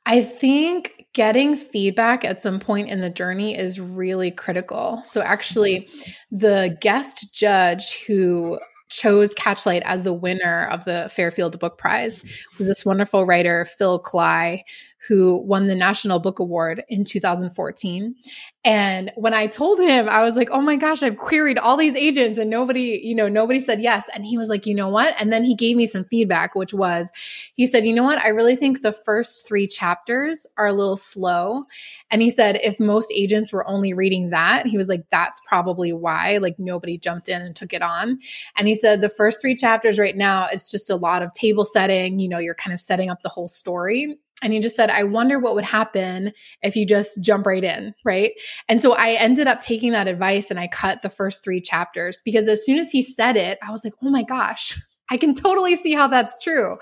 I 0.05 0.23
think 0.23 1.05
getting 1.13 1.55
feedback 1.55 2.25
at 2.25 2.41
some 2.41 2.59
point 2.59 2.89
in 2.89 3.01
the 3.01 3.09
journey 3.09 3.55
is 3.55 3.79
really 3.79 4.31
critical. 4.31 5.01
So, 5.05 5.21
actually, 5.21 5.89
the 6.31 6.77
guest 6.81 7.33
judge 7.33 8.03
who 8.05 8.59
chose 8.89 9.33
Catchlight 9.33 9.81
as 9.85 10.03
the 10.03 10.13
winner 10.13 10.65
of 10.65 10.85
the 10.85 11.09
Fairfield 11.11 11.57
Book 11.59 11.77
Prize 11.77 12.23
was 12.57 12.67
this 12.67 12.85
wonderful 12.85 13.25
writer, 13.25 13.65
Phil 13.65 14.01
Klay, 14.01 14.61
who 15.07 15.37
won 15.37 15.67
the 15.67 15.75
National 15.75 16.19
Book 16.19 16.39
Award 16.39 16.83
in 16.87 17.03
2014. 17.03 18.15
And 18.63 19.11
when 19.15 19.33
I 19.33 19.47
told 19.47 19.79
him, 19.79 20.07
I 20.07 20.23
was 20.23 20.35
like, 20.35 20.49
oh 20.51 20.61
my 20.61 20.75
gosh, 20.75 21.01
I've 21.01 21.17
queried 21.17 21.57
all 21.57 21.75
these 21.75 21.95
agents 21.95 22.37
and 22.37 22.51
nobody, 22.51 23.01
you 23.03 23.15
know, 23.15 23.27
nobody 23.27 23.59
said 23.59 23.81
yes. 23.81 24.05
And 24.13 24.23
he 24.23 24.37
was 24.37 24.47
like, 24.47 24.67
you 24.67 24.75
know 24.75 24.89
what? 24.89 25.15
And 25.17 25.33
then 25.33 25.43
he 25.43 25.55
gave 25.55 25.75
me 25.75 25.87
some 25.87 26.05
feedback, 26.05 26.53
which 26.53 26.71
was, 26.71 27.11
he 27.55 27.65
said, 27.65 27.85
you 27.85 27.93
know 27.93 28.03
what? 28.03 28.19
I 28.19 28.27
really 28.27 28.55
think 28.55 28.81
the 28.81 28.93
first 28.93 29.47
three 29.47 29.65
chapters 29.65 30.45
are 30.57 30.67
a 30.67 30.73
little 30.73 30.97
slow. 30.97 31.63
And 32.11 32.21
he 32.21 32.29
said, 32.29 32.59
if 32.61 32.79
most 32.79 33.11
agents 33.11 33.51
were 33.51 33.67
only 33.67 33.93
reading 33.93 34.29
that, 34.29 34.67
he 34.67 34.77
was 34.77 34.87
like, 34.87 35.05
that's 35.09 35.41
probably 35.47 35.91
why, 35.93 36.37
like, 36.37 36.59
nobody 36.59 36.99
jumped 36.99 37.27
in 37.27 37.41
and 37.41 37.55
took 37.55 37.73
it 37.73 37.81
on. 37.81 38.19
And 38.55 38.67
he 38.67 38.75
said, 38.75 39.01
the 39.01 39.09
first 39.09 39.41
three 39.41 39.55
chapters 39.55 39.97
right 39.97 40.15
now, 40.15 40.47
it's 40.51 40.69
just 40.69 40.91
a 40.91 40.95
lot 40.95 41.23
of 41.23 41.33
table 41.33 41.65
setting. 41.65 42.19
You 42.19 42.29
know, 42.29 42.37
you're 42.37 42.53
kind 42.53 42.73
of 42.73 42.79
setting 42.79 43.09
up 43.09 43.23
the 43.23 43.29
whole 43.29 43.47
story 43.47 44.19
and 44.41 44.53
he 44.53 44.59
just 44.59 44.75
said, 44.75 44.89
I 44.89 45.03
wonder 45.03 45.39
what 45.39 45.55
would 45.55 45.65
happen 45.65 46.33
if 46.61 46.75
you 46.75 46.85
just 46.85 47.21
jump 47.21 47.45
right 47.45 47.63
in. 47.63 47.93
Right. 48.03 48.31
And 48.67 48.81
so 48.81 48.93
I 48.93 49.11
ended 49.11 49.47
up 49.47 49.61
taking 49.61 49.91
that 49.91 50.07
advice 50.07 50.49
and 50.49 50.59
I 50.59 50.67
cut 50.67 51.01
the 51.01 51.09
first 51.09 51.43
three 51.43 51.61
chapters 51.61 52.19
because 52.25 52.47
as 52.47 52.65
soon 52.65 52.79
as 52.79 52.91
he 52.91 53.03
said 53.03 53.37
it, 53.37 53.59
I 53.61 53.71
was 53.71 53.83
like, 53.83 53.93
oh 54.01 54.09
my 54.09 54.23
gosh, 54.23 54.79
I 55.09 55.17
can 55.17 55.33
totally 55.33 55.75
see 55.75 55.93
how 55.93 56.07
that's 56.07 56.39
true. 56.39 56.77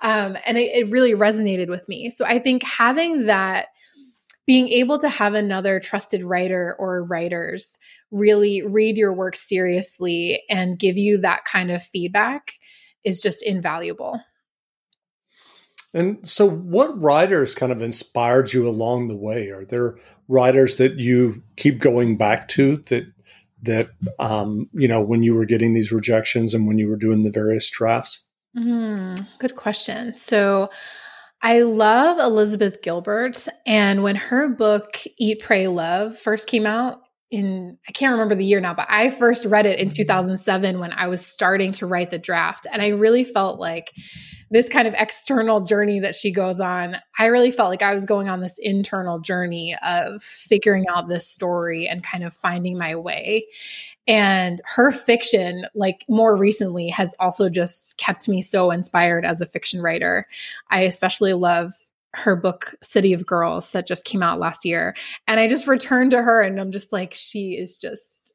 Um, 0.00 0.36
and 0.46 0.56
it, 0.56 0.70
it 0.74 0.88
really 0.90 1.14
resonated 1.14 1.68
with 1.68 1.88
me. 1.88 2.10
So 2.10 2.24
I 2.24 2.38
think 2.38 2.62
having 2.62 3.26
that, 3.26 3.68
being 4.46 4.68
able 4.68 4.98
to 4.98 5.08
have 5.08 5.34
another 5.34 5.78
trusted 5.80 6.22
writer 6.22 6.74
or 6.78 7.04
writers 7.04 7.78
really 8.10 8.62
read 8.62 8.96
your 8.96 9.12
work 9.12 9.36
seriously 9.36 10.42
and 10.50 10.78
give 10.78 10.96
you 10.96 11.18
that 11.18 11.44
kind 11.44 11.70
of 11.70 11.82
feedback 11.82 12.54
is 13.04 13.20
just 13.20 13.42
invaluable. 13.42 14.20
And 15.94 16.26
so, 16.26 16.48
what 16.48 16.98
writers 17.00 17.54
kind 17.54 17.70
of 17.70 17.82
inspired 17.82 18.52
you 18.52 18.66
along 18.68 19.08
the 19.08 19.16
way? 19.16 19.50
Are 19.50 19.64
there 19.64 19.96
writers 20.26 20.76
that 20.76 20.98
you 20.98 21.42
keep 21.56 21.80
going 21.80 22.16
back 22.16 22.48
to 22.48 22.78
that 22.88 23.12
that 23.62 23.88
um, 24.18 24.68
you 24.72 24.88
know 24.88 25.02
when 25.02 25.22
you 25.22 25.34
were 25.34 25.44
getting 25.44 25.74
these 25.74 25.92
rejections 25.92 26.54
and 26.54 26.66
when 26.66 26.78
you 26.78 26.88
were 26.88 26.96
doing 26.96 27.22
the 27.22 27.30
various 27.30 27.68
drafts? 27.68 28.26
Mm, 28.56 29.26
good 29.38 29.54
question. 29.54 30.14
So, 30.14 30.70
I 31.42 31.60
love 31.60 32.18
Elizabeth 32.18 32.80
Gilbert, 32.82 33.46
and 33.66 34.02
when 34.02 34.16
her 34.16 34.48
book 34.48 34.98
Eat, 35.18 35.42
Pray, 35.42 35.66
Love 35.68 36.16
first 36.16 36.46
came 36.46 36.66
out, 36.66 37.02
in 37.32 37.78
I 37.88 37.92
can't 37.92 38.12
remember 38.12 38.34
the 38.34 38.44
year 38.44 38.60
now, 38.60 38.74
but 38.74 38.86
I 38.90 39.10
first 39.10 39.46
read 39.46 39.66
it 39.66 39.80
in 39.80 39.88
mm-hmm. 39.88 40.02
2007 40.02 40.78
when 40.78 40.92
I 40.92 41.08
was 41.08 41.26
starting 41.26 41.72
to 41.72 41.86
write 41.86 42.10
the 42.10 42.18
draft 42.18 42.66
and 42.70 42.82
I 42.82 42.88
really 42.88 43.24
felt 43.24 43.58
like 43.58 43.92
this 44.50 44.68
kind 44.68 44.86
of 44.86 44.94
external 44.98 45.62
journey 45.62 45.98
that 46.00 46.14
she 46.14 46.30
goes 46.30 46.60
on, 46.60 46.98
I 47.18 47.26
really 47.26 47.50
felt 47.50 47.70
like 47.70 47.80
I 47.80 47.94
was 47.94 48.04
going 48.04 48.28
on 48.28 48.40
this 48.40 48.58
internal 48.60 49.18
journey 49.18 49.74
of 49.82 50.22
figuring 50.22 50.84
out 50.88 51.08
this 51.08 51.26
story 51.26 51.88
and 51.88 52.04
kind 52.04 52.22
of 52.22 52.34
finding 52.34 52.76
my 52.76 52.94
way. 52.94 53.46
And 54.06 54.60
her 54.66 54.92
fiction, 54.92 55.64
like 55.74 56.04
more 56.06 56.36
recently, 56.36 56.88
has 56.88 57.14
also 57.18 57.48
just 57.48 57.96
kept 57.96 58.28
me 58.28 58.42
so 58.42 58.70
inspired 58.70 59.24
as 59.24 59.40
a 59.40 59.46
fiction 59.46 59.80
writer. 59.80 60.26
I 60.70 60.80
especially 60.80 61.32
love 61.32 61.72
her 62.14 62.36
book 62.36 62.74
City 62.82 63.12
of 63.12 63.26
Girls 63.26 63.70
that 63.70 63.86
just 63.86 64.04
came 64.04 64.22
out 64.22 64.38
last 64.38 64.64
year. 64.64 64.94
And 65.26 65.40
I 65.40 65.48
just 65.48 65.66
returned 65.66 66.10
to 66.12 66.22
her 66.22 66.42
and 66.42 66.60
I'm 66.60 66.72
just 66.72 66.92
like, 66.92 67.14
she 67.14 67.52
is 67.52 67.78
just 67.78 68.34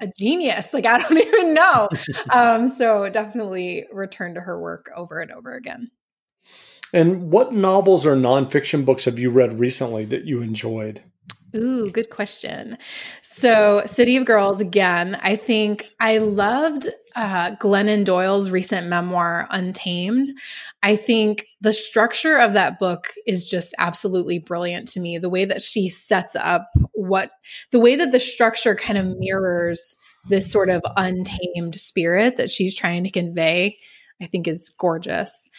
a 0.00 0.08
genius. 0.18 0.74
Like 0.74 0.86
I 0.86 0.98
don't 1.08 1.18
even 1.18 1.54
know. 1.54 1.88
um, 2.30 2.70
so 2.70 3.08
definitely 3.08 3.86
return 3.92 4.34
to 4.34 4.40
her 4.40 4.60
work 4.60 4.90
over 4.94 5.20
and 5.20 5.30
over 5.30 5.54
again. 5.54 5.90
And 6.92 7.32
what 7.32 7.52
novels 7.52 8.06
or 8.06 8.14
nonfiction 8.14 8.84
books 8.84 9.06
have 9.06 9.18
you 9.18 9.30
read 9.30 9.58
recently 9.58 10.04
that 10.06 10.26
you 10.26 10.42
enjoyed? 10.42 11.02
Ooh, 11.56 11.90
good 11.90 12.10
question. 12.10 12.78
So, 13.22 13.82
City 13.86 14.16
of 14.16 14.24
Girls, 14.24 14.60
again, 14.60 15.18
I 15.22 15.36
think 15.36 15.90
I 16.00 16.18
loved 16.18 16.88
uh, 17.14 17.54
Glennon 17.56 18.04
Doyle's 18.04 18.50
recent 18.50 18.88
memoir, 18.88 19.46
Untamed. 19.50 20.30
I 20.82 20.96
think 20.96 21.46
the 21.60 21.72
structure 21.72 22.36
of 22.36 22.54
that 22.54 22.78
book 22.78 23.12
is 23.26 23.46
just 23.46 23.74
absolutely 23.78 24.38
brilliant 24.38 24.88
to 24.88 25.00
me. 25.00 25.18
The 25.18 25.30
way 25.30 25.44
that 25.44 25.62
she 25.62 25.88
sets 25.88 26.34
up 26.36 26.68
what, 26.92 27.30
the 27.70 27.80
way 27.80 27.96
that 27.96 28.12
the 28.12 28.20
structure 28.20 28.74
kind 28.74 28.98
of 28.98 29.18
mirrors 29.18 29.98
this 30.28 30.50
sort 30.50 30.70
of 30.70 30.82
untamed 30.96 31.74
spirit 31.74 32.36
that 32.36 32.50
she's 32.50 32.74
trying 32.74 33.04
to 33.04 33.10
convey, 33.10 33.78
I 34.20 34.26
think 34.26 34.48
is 34.48 34.72
gorgeous. 34.78 35.50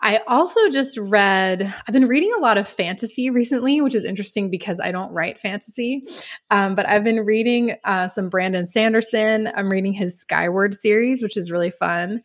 I 0.00 0.20
also 0.26 0.68
just 0.68 0.98
read, 0.98 1.62
I've 1.62 1.92
been 1.92 2.08
reading 2.08 2.32
a 2.36 2.40
lot 2.40 2.58
of 2.58 2.68
fantasy 2.68 3.30
recently, 3.30 3.80
which 3.80 3.94
is 3.94 4.04
interesting 4.04 4.50
because 4.50 4.78
I 4.80 4.92
don't 4.92 5.12
write 5.12 5.38
fantasy. 5.38 6.04
Um, 6.50 6.74
but 6.74 6.88
I've 6.88 7.04
been 7.04 7.20
reading 7.20 7.76
uh, 7.84 8.08
some 8.08 8.28
Brandon 8.28 8.66
Sanderson. 8.66 9.50
I'm 9.54 9.70
reading 9.70 9.92
his 9.92 10.20
Skyward 10.20 10.74
series, 10.74 11.22
which 11.22 11.36
is 11.36 11.50
really 11.50 11.70
fun. 11.70 12.22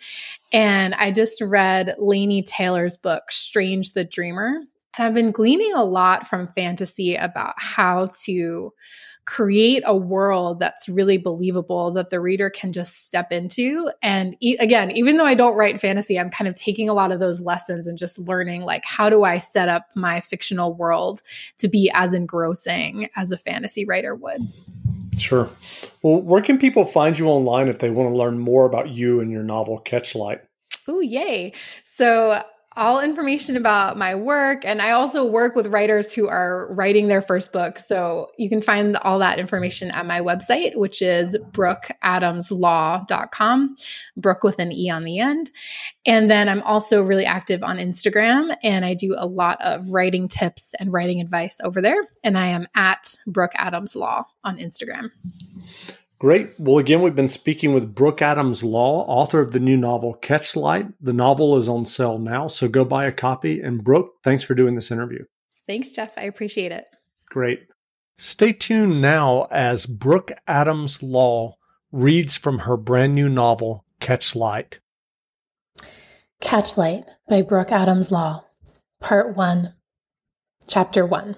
And 0.52 0.94
I 0.96 1.12
just 1.12 1.42
read 1.42 1.96
Laini 2.00 2.46
Taylor's 2.46 2.98
book, 2.98 3.32
Strange 3.32 3.94
the 3.94 4.04
Dreamer. 4.04 4.62
And 4.98 5.08
I've 5.08 5.14
been 5.14 5.32
gleaning 5.32 5.74
a 5.74 5.84
lot 5.84 6.28
from 6.28 6.48
fantasy 6.48 7.16
about 7.16 7.54
how 7.58 8.10
to 8.26 8.74
create 9.30 9.84
a 9.86 9.96
world 9.96 10.60
that's 10.60 10.90
really 10.90 11.20
believable 11.20 11.92
that 11.92 12.10
the 12.10 12.20
reader 12.20 12.50
can 12.50 12.74
just 12.74 13.06
step 13.06 13.32
into. 13.32 13.92
And 14.02 14.36
e- 14.40 14.58
again, 14.60 14.90
even 14.90 15.18
though 15.18 15.26
I 15.26 15.36
don't 15.36 15.56
write 15.56 15.80
fantasy, 15.80 16.18
I'm 16.18 16.32
kind 16.32 16.48
of 16.48 16.56
taking 16.56 16.90
a 16.90 16.96
lot 16.96 17.12
of 17.12 17.20
those 17.20 17.40
lessons 17.40 17.88
and 17.88 17.96
just 17.96 18.18
learning 18.18 18.64
like 18.64 18.84
how 18.86 19.08
do 19.08 19.24
I 19.24 19.38
set 19.38 19.70
up 19.70 19.86
my 19.96 20.20
fictional 20.20 20.74
world 20.74 21.22
to 21.60 21.68
be 21.68 21.92
as 21.94 22.16
engrossing 22.16 23.08
as 23.16 23.32
a 23.32 23.38
fantasy 23.38 23.86
writer 23.86 24.16
would. 24.16 24.42
Sure. 25.20 25.48
Well, 26.02 26.22
where 26.24 26.42
can 26.42 26.58
people 26.58 26.86
find 26.86 27.16
you 27.20 27.28
online 27.28 27.68
if 27.68 27.78
they 27.78 27.92
want 27.92 28.10
to 28.10 28.18
learn 28.18 28.40
more 28.40 28.66
about 28.66 28.90
you 28.90 29.20
and 29.20 29.32
your 29.32 29.44
novel 29.44 29.80
Catchlight? 29.86 30.40
Oh, 30.88 31.02
yay. 31.02 31.54
So 31.84 32.42
all 32.80 33.02
information 33.02 33.58
about 33.58 33.98
my 33.98 34.16
work. 34.16 34.64
And 34.64 34.82
I 34.82 34.92
also 34.92 35.26
work 35.26 35.54
with 35.54 35.68
writers 35.68 36.14
who 36.14 36.30
are 36.30 36.74
writing 36.74 37.10
their 37.10 37.22
first 37.22 37.52
book. 37.52 37.78
So 37.78 38.32
you 38.38 38.48
can 38.48 38.62
find 38.62 38.96
all 38.98 39.20
that 39.20 39.38
information 39.38 39.92
at 39.92 40.06
my 40.06 40.22
website, 40.22 40.78
which 40.78 41.02
is 41.02 41.38
brookadamslaw.com, 41.52 43.76
Brooke 44.16 44.44
with 44.44 44.60
an 44.60 44.72
E 44.72 44.90
on 44.90 45.04
the 45.04 45.20
end. 45.20 45.52
And 46.06 46.32
then 46.32 46.48
I'm 46.48 46.64
also 46.64 47.04
really 47.04 47.26
active 47.26 47.64
on 47.64 47.78
Instagram 47.78 48.56
and 48.64 48.86
I 48.86 48.94
do 48.94 49.14
a 49.18 49.28
lot 49.28 49.62
of 49.62 49.90
writing 49.90 50.30
tips 50.30 50.74
and 50.80 50.94
writing 50.94 51.20
advice 51.20 51.60
over 51.62 51.82
there. 51.82 52.08
And 52.24 52.38
I 52.38 52.46
am 52.48 52.66
at 52.76 53.14
Brooke 53.28 53.52
Adams 53.56 53.98
Law 53.98 54.24
on 54.46 54.58
Instagram. 54.58 55.12
Great. 56.20 56.50
Well, 56.60 56.80
again, 56.80 57.02
we've 57.02 57.16
been 57.16 57.30
speaking 57.30 57.74
with 57.74 57.96
Brooke 57.96 58.22
Adams 58.22 58.62
Law, 58.62 59.06
author 59.08 59.40
of 59.40 59.54
the 59.54 59.60
new 59.60 59.78
novel 59.78 60.18
Catchlight. 60.22 60.94
The 61.00 61.14
novel 61.14 61.56
is 61.56 61.70
on 61.70 61.86
sale 61.86 62.20
now, 62.20 62.50
so 62.50 62.68
go 62.68 62.84
buy 62.84 63.06
a 63.06 63.12
copy. 63.14 63.62
And 63.62 63.82
Brooke, 63.82 64.16
thanks 64.22 64.44
for 64.44 64.54
doing 64.54 64.76
this 64.76 64.92
interview. 64.92 65.24
Thanks, 65.66 65.92
Jeff. 65.92 66.18
I 66.18 66.24
appreciate 66.24 66.74
it. 66.74 66.86
Great. 67.30 67.62
Stay 68.18 68.52
tuned 68.52 69.02
now 69.02 69.48
as 69.50 69.86
Brooke 69.86 70.34
Adams 70.46 71.02
Law 71.02 71.56
reads 71.94 72.36
from 72.36 72.60
her 72.60 72.76
brand 72.76 73.16
new 73.16 73.30
novel, 73.30 73.86
Catchlight. 74.02 74.80
Catchlight 76.42 77.08
by 77.30 77.42
Brooke 77.44 77.72
Adams 77.72 78.12
Law, 78.12 78.44
Part 79.00 79.38
1, 79.38 79.74
Chapter 80.68 81.06
1 81.06 81.38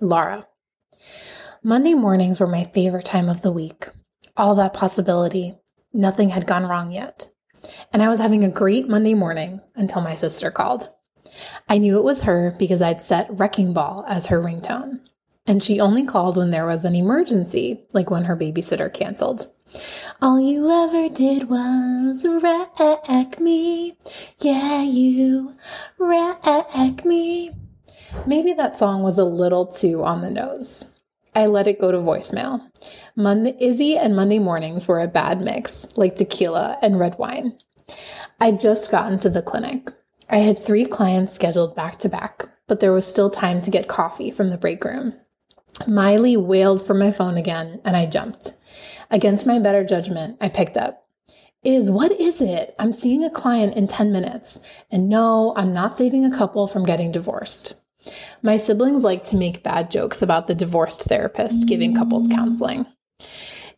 Laura. 0.00 0.46
Monday 1.64 1.94
mornings 1.94 2.38
were 2.38 2.46
my 2.46 2.62
favorite 2.62 3.04
time 3.04 3.28
of 3.28 3.42
the 3.42 3.50
week 3.50 3.88
all 4.36 4.54
that 4.56 4.74
possibility. 4.74 5.54
Nothing 5.92 6.30
had 6.30 6.46
gone 6.46 6.66
wrong 6.66 6.92
yet. 6.92 7.30
And 7.92 8.02
I 8.02 8.08
was 8.08 8.18
having 8.18 8.44
a 8.44 8.50
great 8.50 8.88
Monday 8.88 9.14
morning 9.14 9.60
until 9.74 10.02
my 10.02 10.14
sister 10.14 10.50
called. 10.50 10.90
I 11.68 11.78
knew 11.78 11.98
it 11.98 12.04
was 12.04 12.22
her 12.22 12.54
because 12.58 12.82
I'd 12.82 13.02
set 13.02 13.28
Wrecking 13.30 13.72
Ball 13.72 14.04
as 14.08 14.28
her 14.28 14.40
ringtone. 14.40 15.00
And 15.46 15.62
she 15.62 15.80
only 15.80 16.04
called 16.04 16.36
when 16.36 16.50
there 16.50 16.66
was 16.66 16.84
an 16.84 16.94
emergency, 16.94 17.86
like 17.92 18.10
when 18.10 18.24
her 18.24 18.36
babysitter 18.36 18.92
canceled. 18.92 19.50
All 20.20 20.40
you 20.40 20.68
ever 20.68 21.08
did 21.08 21.48
was 21.48 22.26
wreck 22.26 23.40
me. 23.40 23.96
Yeah, 24.38 24.82
you 24.82 25.54
wreck 25.98 27.04
me. 27.04 27.52
Maybe 28.26 28.52
that 28.54 28.76
song 28.76 29.02
was 29.02 29.18
a 29.18 29.24
little 29.24 29.66
too 29.66 30.04
on 30.04 30.20
the 30.20 30.30
nose. 30.30 30.89
I 31.40 31.46
let 31.46 31.66
it 31.66 31.80
go 31.80 31.90
to 31.90 31.96
voicemail. 31.96 32.60
Monday, 33.16 33.56
Izzy 33.58 33.96
and 33.96 34.14
Monday 34.14 34.38
mornings 34.38 34.86
were 34.86 35.00
a 35.00 35.08
bad 35.08 35.40
mix, 35.40 35.88
like 35.96 36.14
tequila 36.14 36.76
and 36.82 36.98
red 36.98 37.16
wine. 37.16 37.58
I'd 38.38 38.60
just 38.60 38.90
gotten 38.90 39.16
to 39.20 39.30
the 39.30 39.40
clinic. 39.40 39.90
I 40.28 40.40
had 40.40 40.58
three 40.58 40.84
clients 40.84 41.32
scheduled 41.32 41.74
back 41.74 41.96
to 42.00 42.10
back, 42.10 42.44
but 42.66 42.80
there 42.80 42.92
was 42.92 43.06
still 43.06 43.30
time 43.30 43.62
to 43.62 43.70
get 43.70 43.88
coffee 43.88 44.30
from 44.30 44.50
the 44.50 44.58
break 44.58 44.84
room. 44.84 45.14
Miley 45.86 46.36
wailed 46.36 46.86
for 46.86 46.92
my 46.92 47.10
phone 47.10 47.38
again, 47.38 47.80
and 47.86 47.96
I 47.96 48.04
jumped. 48.04 48.52
Against 49.10 49.46
my 49.46 49.58
better 49.58 49.82
judgment, 49.82 50.36
I 50.42 50.50
picked 50.50 50.76
up. 50.76 51.06
Is 51.64 51.90
what 51.90 52.12
is 52.12 52.42
it? 52.42 52.74
I'm 52.78 52.92
seeing 52.92 53.24
a 53.24 53.30
client 53.30 53.76
in 53.76 53.86
10 53.86 54.12
minutes. 54.12 54.60
And 54.90 55.08
no, 55.08 55.54
I'm 55.56 55.72
not 55.72 55.96
saving 55.96 56.26
a 56.26 56.36
couple 56.36 56.66
from 56.66 56.84
getting 56.84 57.10
divorced. 57.10 57.79
My 58.42 58.56
siblings 58.56 59.02
like 59.02 59.22
to 59.24 59.36
make 59.36 59.62
bad 59.62 59.90
jokes 59.90 60.22
about 60.22 60.46
the 60.46 60.54
divorced 60.54 61.02
therapist 61.02 61.68
giving 61.68 61.94
couples 61.94 62.28
counseling. 62.28 62.86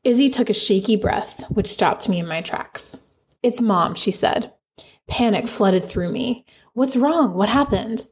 Izzy 0.04 0.28
took 0.28 0.50
a 0.50 0.54
shaky 0.54 0.96
breath, 0.96 1.44
which 1.50 1.66
stopped 1.66 2.08
me 2.08 2.18
in 2.18 2.26
my 2.26 2.40
tracks. 2.40 3.06
It's 3.42 3.60
mom, 3.60 3.94
she 3.94 4.10
said. 4.10 4.52
Panic 5.08 5.48
flooded 5.48 5.84
through 5.84 6.12
me. 6.12 6.44
What's 6.74 6.96
wrong? 6.96 7.34
What 7.34 7.48
happened? 7.48 8.04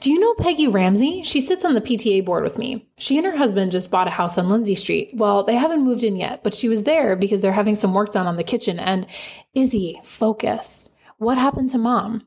Do 0.00 0.12
you 0.12 0.20
know 0.20 0.34
Peggy 0.34 0.68
Ramsey? 0.68 1.22
She 1.22 1.40
sits 1.40 1.64
on 1.64 1.74
the 1.74 1.80
PTA 1.80 2.24
board 2.24 2.44
with 2.44 2.58
me. 2.58 2.88
She 2.98 3.16
and 3.16 3.26
her 3.26 3.36
husband 3.36 3.72
just 3.72 3.90
bought 3.90 4.06
a 4.06 4.10
house 4.10 4.36
on 4.36 4.50
Lindsay 4.50 4.74
Street. 4.74 5.12
Well, 5.14 5.44
they 5.44 5.54
haven't 5.54 5.84
moved 5.84 6.04
in 6.04 6.16
yet, 6.16 6.42
but 6.42 6.54
she 6.54 6.68
was 6.68 6.84
there 6.84 7.16
because 7.16 7.40
they're 7.40 7.52
having 7.52 7.74
some 7.74 7.94
work 7.94 8.12
done 8.12 8.26
on 8.26 8.36
the 8.36 8.44
kitchen. 8.44 8.78
And 8.78 9.06
Izzy, 9.54 9.98
focus. 10.04 10.90
What 11.22 11.38
happened 11.38 11.70
to 11.70 11.78
mom? 11.78 12.26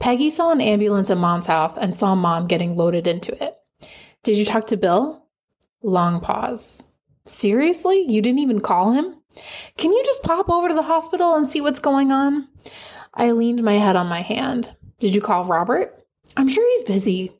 Peggy 0.00 0.28
saw 0.28 0.52
an 0.52 0.60
ambulance 0.60 1.08
at 1.08 1.16
mom's 1.16 1.46
house 1.46 1.78
and 1.78 1.96
saw 1.96 2.14
mom 2.14 2.46
getting 2.46 2.76
loaded 2.76 3.06
into 3.06 3.32
it. 3.42 3.56
Did 4.22 4.36
you 4.36 4.44
talk 4.44 4.66
to 4.66 4.76
Bill? 4.76 5.24
Long 5.82 6.20
pause. 6.20 6.84
Seriously? 7.24 8.04
You 8.06 8.20
didn't 8.20 8.40
even 8.40 8.60
call 8.60 8.92
him? 8.92 9.14
Can 9.78 9.94
you 9.94 10.02
just 10.04 10.22
pop 10.22 10.50
over 10.50 10.68
to 10.68 10.74
the 10.74 10.82
hospital 10.82 11.36
and 11.36 11.48
see 11.48 11.62
what's 11.62 11.80
going 11.80 12.12
on? 12.12 12.46
I 13.14 13.30
leaned 13.30 13.62
my 13.62 13.78
head 13.78 13.96
on 13.96 14.08
my 14.08 14.20
hand. 14.20 14.76
Did 14.98 15.14
you 15.14 15.22
call 15.22 15.46
Robert? 15.46 15.98
I'm 16.36 16.50
sure 16.50 16.68
he's 16.68 16.82
busy. 16.82 17.32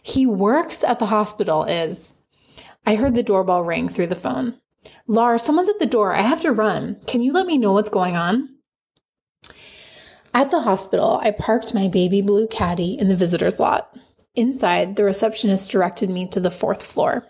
He 0.00 0.26
works 0.26 0.84
at 0.84 1.00
the 1.00 1.06
hospital, 1.06 1.64
is. 1.64 2.14
I 2.86 2.94
heard 2.94 3.16
the 3.16 3.24
doorbell 3.24 3.64
ring 3.64 3.88
through 3.88 4.06
the 4.06 4.14
phone. 4.14 4.60
Lars, 5.08 5.42
someone's 5.42 5.68
at 5.68 5.80
the 5.80 5.86
door. 5.86 6.12
I 6.12 6.22
have 6.22 6.42
to 6.42 6.52
run. 6.52 7.00
Can 7.08 7.20
you 7.20 7.32
let 7.32 7.46
me 7.46 7.58
know 7.58 7.72
what's 7.72 7.90
going 7.90 8.14
on? 8.14 8.48
At 10.34 10.50
the 10.50 10.60
hospital, 10.60 11.20
I 11.22 11.30
parked 11.30 11.74
my 11.74 11.88
baby 11.88 12.22
blue 12.22 12.46
caddy 12.46 12.98
in 12.98 13.08
the 13.08 13.16
visitor's 13.16 13.60
lot. 13.60 13.94
Inside, 14.34 14.96
the 14.96 15.04
receptionist 15.04 15.70
directed 15.70 16.08
me 16.08 16.26
to 16.28 16.40
the 16.40 16.50
fourth 16.50 16.82
floor. 16.82 17.26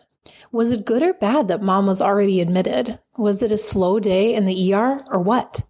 Was 0.53 0.71
it 0.71 0.85
good 0.85 1.03
or 1.03 1.15
bad 1.15 1.49
that 1.49 1.63
mom 1.63 1.87
was 1.87 2.01
already 2.01 2.41
admitted? 2.41 3.01
Was 3.17 3.43
it 3.43 3.51
a 3.51 3.59
slow 3.59 3.99
day 3.99 4.35
in 4.35 4.45
the 4.45 4.75
ER 4.75 5.05
or 5.11 5.19
what? 5.19 5.63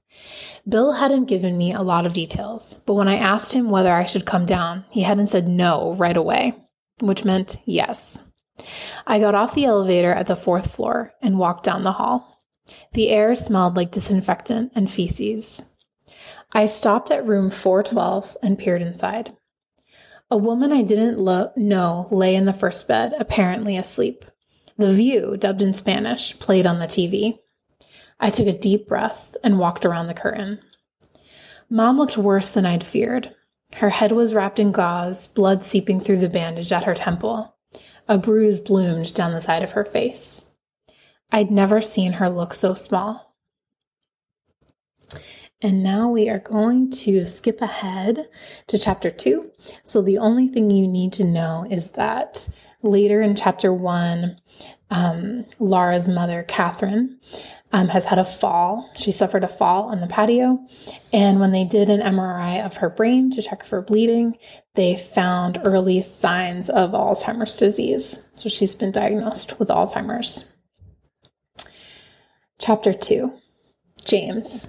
Bill 0.68 0.92
hadn't 0.92 1.24
given 1.24 1.56
me 1.56 1.72
a 1.72 1.82
lot 1.82 2.04
of 2.04 2.12
details, 2.12 2.76
but 2.86 2.94
when 2.94 3.08
I 3.08 3.16
asked 3.16 3.54
him 3.54 3.70
whether 3.70 3.92
I 3.92 4.04
should 4.04 4.26
come 4.26 4.44
down, 4.44 4.84
he 4.90 5.02
hadn't 5.02 5.28
said 5.28 5.48
no 5.48 5.94
right 5.94 6.16
away, 6.16 6.54
which 7.00 7.24
meant 7.24 7.58
yes. 7.64 8.22
I 9.06 9.18
got 9.18 9.34
off 9.34 9.54
the 9.54 9.64
elevator 9.64 10.12
at 10.12 10.26
the 10.26 10.36
fourth 10.36 10.74
floor 10.74 11.14
and 11.22 11.38
walked 11.38 11.64
down 11.64 11.82
the 11.82 11.92
hall. 11.92 12.38
The 12.92 13.08
air 13.08 13.34
smelled 13.34 13.76
like 13.76 13.90
disinfectant 13.90 14.72
and 14.74 14.90
feces. 14.90 15.64
I 16.54 16.66
stopped 16.66 17.10
at 17.10 17.26
room 17.26 17.50
412 17.50 18.36
and 18.42 18.58
peered 18.58 18.82
inside. 18.82 19.34
A 20.30 20.36
woman 20.36 20.72
I 20.72 20.82
didn't 20.82 21.18
lo- 21.18 21.52
know 21.56 22.06
lay 22.10 22.34
in 22.34 22.44
the 22.44 22.52
first 22.52 22.86
bed, 22.88 23.14
apparently 23.18 23.76
asleep. 23.76 24.24
The 24.78 24.92
View, 24.92 25.36
dubbed 25.36 25.62
in 25.62 25.74
Spanish, 25.74 26.38
played 26.38 26.66
on 26.66 26.78
the 26.78 26.86
TV. 26.86 27.38
I 28.18 28.30
took 28.30 28.46
a 28.46 28.58
deep 28.58 28.86
breath 28.86 29.36
and 29.42 29.58
walked 29.58 29.84
around 29.84 30.06
the 30.06 30.14
curtain. 30.14 30.58
Mom 31.68 31.96
looked 31.96 32.18
worse 32.18 32.50
than 32.50 32.66
I'd 32.66 32.84
feared. 32.84 33.34
Her 33.74 33.88
head 33.88 34.12
was 34.12 34.34
wrapped 34.34 34.58
in 34.58 34.72
gauze, 34.72 35.26
blood 35.28 35.64
seeping 35.64 36.00
through 36.00 36.18
the 36.18 36.28
bandage 36.28 36.72
at 36.72 36.84
her 36.84 36.94
temple. 36.94 37.56
A 38.08 38.18
bruise 38.18 38.60
bloomed 38.60 39.14
down 39.14 39.32
the 39.32 39.40
side 39.40 39.62
of 39.62 39.72
her 39.72 39.84
face. 39.84 40.46
I'd 41.30 41.50
never 41.50 41.80
seen 41.80 42.14
her 42.14 42.28
look 42.28 42.52
so 42.52 42.74
small. 42.74 43.34
And 45.62 45.82
now 45.82 46.08
we 46.08 46.28
are 46.28 46.40
going 46.40 46.90
to 46.90 47.26
skip 47.26 47.60
ahead 47.60 48.28
to 48.66 48.78
chapter 48.78 49.10
two. 49.10 49.50
So, 49.84 50.02
the 50.02 50.18
only 50.18 50.48
thing 50.48 50.70
you 50.70 50.88
need 50.88 51.12
to 51.14 51.24
know 51.24 51.66
is 51.70 51.90
that 51.90 52.48
later 52.82 53.22
in 53.22 53.36
chapter 53.36 53.72
one, 53.72 54.40
um, 54.90 55.46
Laura's 55.58 56.08
mother, 56.08 56.42
Catherine, 56.42 57.18
um, 57.72 57.88
has 57.88 58.04
had 58.04 58.18
a 58.18 58.24
fall. 58.24 58.90
She 58.96 59.12
suffered 59.12 59.44
a 59.44 59.48
fall 59.48 59.84
on 59.84 60.00
the 60.00 60.06
patio. 60.06 60.58
And 61.12 61.40
when 61.40 61.52
they 61.52 61.64
did 61.64 61.88
an 61.88 62.00
MRI 62.00 62.64
of 62.64 62.76
her 62.76 62.90
brain 62.90 63.30
to 63.30 63.42
check 63.42 63.64
for 63.64 63.80
bleeding, 63.80 64.36
they 64.74 64.96
found 64.96 65.58
early 65.64 66.02
signs 66.02 66.68
of 66.68 66.90
Alzheimer's 66.90 67.56
disease. 67.56 68.28
So 68.34 68.48
she's 68.48 68.74
been 68.74 68.92
diagnosed 68.92 69.58
with 69.58 69.68
Alzheimer's. 69.68 70.52
Chapter 72.58 72.92
2 72.92 73.32
James. 74.04 74.68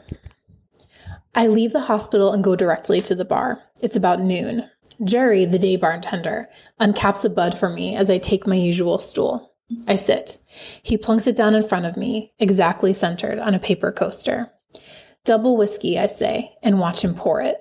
I 1.35 1.47
leave 1.47 1.73
the 1.73 1.81
hospital 1.81 2.31
and 2.31 2.43
go 2.43 2.55
directly 2.55 2.99
to 3.01 3.15
the 3.15 3.25
bar. 3.25 3.61
It's 3.81 3.95
about 3.95 4.21
noon. 4.21 4.69
Jerry, 5.03 5.45
the 5.45 5.57
day 5.57 5.75
bartender, 5.75 6.47
uncaps 6.79 7.25
a 7.25 7.29
bud 7.29 7.57
for 7.57 7.69
me 7.69 7.95
as 7.95 8.09
I 8.09 8.19
take 8.19 8.45
my 8.45 8.55
usual 8.55 8.99
stool. 8.99 9.53
I 9.87 9.95
sit. 9.95 10.37
He 10.83 10.97
plunks 10.97 11.25
it 11.25 11.35
down 11.35 11.55
in 11.55 11.67
front 11.67 11.85
of 11.85 11.97
me, 11.97 12.33
exactly 12.39 12.93
centered 12.93 13.39
on 13.39 13.55
a 13.55 13.59
paper 13.59 13.91
coaster. 13.91 14.51
Double 15.25 15.57
whiskey, 15.57 15.97
I 15.97 16.07
say, 16.07 16.53
and 16.61 16.79
watch 16.79 17.03
him 17.03 17.15
pour 17.15 17.41
it. 17.41 17.59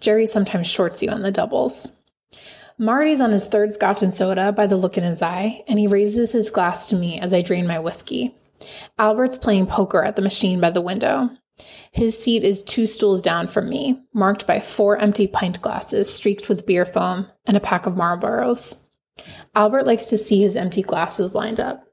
Jerry 0.00 0.26
sometimes 0.26 0.66
shorts 0.66 1.02
you 1.02 1.10
on 1.10 1.22
the 1.22 1.30
doubles. 1.30 1.92
Marty's 2.78 3.20
on 3.20 3.30
his 3.30 3.46
third 3.46 3.72
scotch 3.72 4.02
and 4.02 4.14
soda 4.14 4.52
by 4.52 4.66
the 4.66 4.76
look 4.76 4.96
in 4.96 5.04
his 5.04 5.20
eye, 5.20 5.62
and 5.68 5.78
he 5.78 5.86
raises 5.86 6.32
his 6.32 6.50
glass 6.50 6.88
to 6.88 6.96
me 6.96 7.20
as 7.20 7.34
I 7.34 7.42
drain 7.42 7.66
my 7.66 7.78
whiskey. 7.78 8.34
Albert's 8.98 9.36
playing 9.38 9.66
poker 9.66 10.02
at 10.02 10.16
the 10.16 10.22
machine 10.22 10.60
by 10.60 10.70
the 10.70 10.80
window. 10.80 11.30
His 11.92 12.18
seat 12.18 12.42
is 12.44 12.62
two 12.62 12.86
stools 12.86 13.20
down 13.20 13.46
from 13.46 13.68
me, 13.68 14.02
marked 14.14 14.46
by 14.46 14.60
four 14.60 14.96
empty 14.96 15.26
pint 15.26 15.60
glasses 15.60 16.12
streaked 16.12 16.48
with 16.48 16.66
beer 16.66 16.86
foam 16.86 17.26
and 17.46 17.56
a 17.56 17.60
pack 17.60 17.86
of 17.86 17.94
Marlboros. 17.94 18.78
Albert 19.54 19.86
likes 19.86 20.06
to 20.06 20.18
see 20.18 20.40
his 20.40 20.56
empty 20.56 20.82
glasses 20.82 21.34
lined 21.34 21.60
up. 21.60 21.84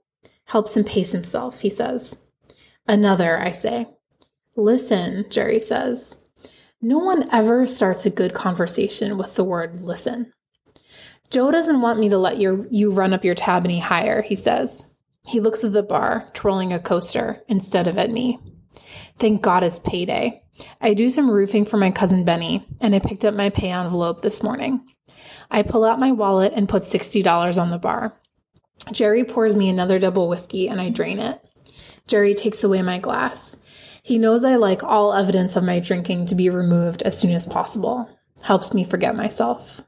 Helps 0.46 0.76
him 0.76 0.84
pace 0.84 1.12
himself, 1.12 1.62
he 1.62 1.70
says. 1.70 2.26
Another, 2.88 3.40
I 3.40 3.52
say. 3.52 3.88
Listen, 4.56 5.26
Jerry 5.30 5.60
says. 5.60 6.18
No 6.82 6.98
one 6.98 7.30
ever 7.32 7.68
starts 7.68 8.06
a 8.06 8.10
good 8.10 8.34
conversation 8.34 9.18
with 9.18 9.36
the 9.36 9.44
word 9.44 9.82
listen. 9.82 10.32
Joe 11.30 11.52
doesn't 11.52 11.82
want 11.82 12.00
me 12.00 12.10
to 12.10 12.18
let 12.18 12.40
your, 12.40 12.66
you 12.72 12.92
run 12.92 13.14
up 13.14 13.24
your 13.24 13.36
tab 13.36 13.66
any 13.66 13.80
higher, 13.80 14.22
he 14.22 14.36
says. 14.36 14.86
He 15.28 15.40
looks 15.40 15.64
at 15.64 15.74
the 15.74 15.84
bar, 15.84 16.30
twirling 16.34 16.74
a 16.74 16.80
coaster, 16.80 17.44
instead 17.48 17.88
of 17.88 17.98
at 17.98 18.10
me. 18.10 18.40
Thank 19.18 19.42
God 19.42 19.64
it's 19.64 19.80
payday. 19.80 20.44
I 20.82 20.94
do 20.94 21.10
some 21.10 21.30
roofing 21.30 21.66
for 21.66 21.78
my 21.78 21.92
cousin 21.92 22.26
Benny, 22.26 22.66
and 22.82 22.94
I 22.94 23.00
picked 23.00 23.26
up 23.26 23.34
my 23.34 23.50
pay 23.50 23.72
envelope 23.72 24.22
this 24.22 24.44
morning. 24.44 24.82
I 25.52 25.64
pull 25.64 25.84
out 25.84 26.00
my 26.00 26.12
wallet 26.12 26.54
and 26.56 26.70
put 26.70 26.84
$60 26.84 27.62
on 27.62 27.70
the 27.70 27.80
bar. 27.80 28.20
Jerry 28.92 29.24
pours 29.24 29.56
me 29.56 29.70
another 29.70 30.00
double 30.00 30.30
whiskey 30.30 30.68
and 30.68 30.80
I 30.80 30.90
drain 30.90 31.20
it. 31.20 31.44
Jerry 32.08 32.34
takes 32.34 32.64
away 32.64 32.82
my 32.82 32.98
glass. 32.98 33.58
He 34.02 34.18
knows 34.18 34.44
I 34.44 34.56
like 34.56 34.84
all 34.84 35.14
evidence 35.14 35.56
of 35.56 35.64
my 35.64 35.80
drinking 35.80 36.28
to 36.28 36.36
be 36.36 36.50
removed 36.50 37.04
as 37.04 37.20
soon 37.20 37.32
as 37.32 37.46
possible. 37.46 38.10
Helps 38.42 38.74
me 38.74 38.84
forget 38.84 39.16
myself. 39.16 39.82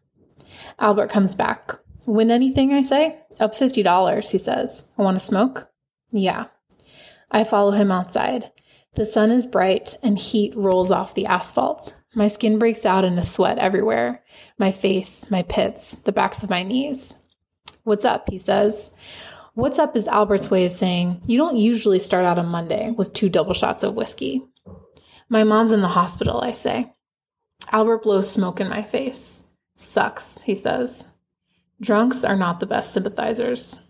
Albert 0.80 1.10
comes 1.10 1.36
back. 1.36 1.72
Win 2.06 2.32
anything, 2.32 2.74
I 2.74 2.82
say? 2.82 3.20
Up 3.39 3.56
$50, 3.56 4.32
he 4.32 4.38
says. 4.38 4.88
I 4.98 5.04
want 5.04 5.17
to 5.17 5.24
smoke? 5.24 5.70
Yeah. 6.12 6.48
I 7.32 7.44
follow 7.44 7.72
him 7.72 7.91
outside. 7.91 8.52
The 8.94 9.06
sun 9.06 9.32
is 9.32 9.46
bright 9.46 9.96
and 10.04 10.18
heat 10.18 10.54
rolls 10.56 10.92
off 10.92 11.14
the 11.14 11.26
asphalt. 11.26 11.98
My 12.14 12.28
skin 12.28 12.60
breaks 12.60 12.86
out 12.86 13.06
in 13.06 13.18
a 13.18 13.24
sweat 13.24 13.58
everywhere 13.58 14.24
my 14.58 14.72
face, 14.72 15.30
my 15.32 15.44
pits, 15.44 16.00
the 16.00 16.12
backs 16.12 16.44
of 16.44 16.50
my 16.50 16.64
knees. 16.64 17.18
What's 17.84 18.06
up? 18.06 18.30
He 18.30 18.38
says. 18.38 18.92
What's 19.54 19.80
up 19.80 19.96
is 19.96 20.08
Albert's 20.08 20.52
way 20.52 20.66
of 20.66 20.72
saying, 20.72 21.22
you 21.26 21.38
don't 21.38 21.58
usually 21.58 22.00
start 22.00 22.26
out 22.26 22.40
on 22.40 22.48
Monday 22.48 22.92
with 22.92 23.14
two 23.14 23.30
double 23.30 23.54
shots 23.54 23.84
of 23.84 23.96
whiskey. 23.96 24.44
My 25.30 25.44
mom's 25.44 25.72
in 25.72 25.82
the 25.82 25.88
hospital, 25.88 26.42
I 26.42 26.52
say. 26.52 26.92
Albert 27.72 28.04
blows 28.04 28.30
smoke 28.30 28.60
in 28.60 28.70
my 28.70 28.82
face. 28.82 29.44
Sucks, 29.76 30.42
he 30.44 30.56
says. 30.56 31.08
Drunks 31.82 32.24
are 32.24 32.36
not 32.36 32.60
the 32.60 32.66
best 32.66 32.94
sympathizers. 32.94 33.82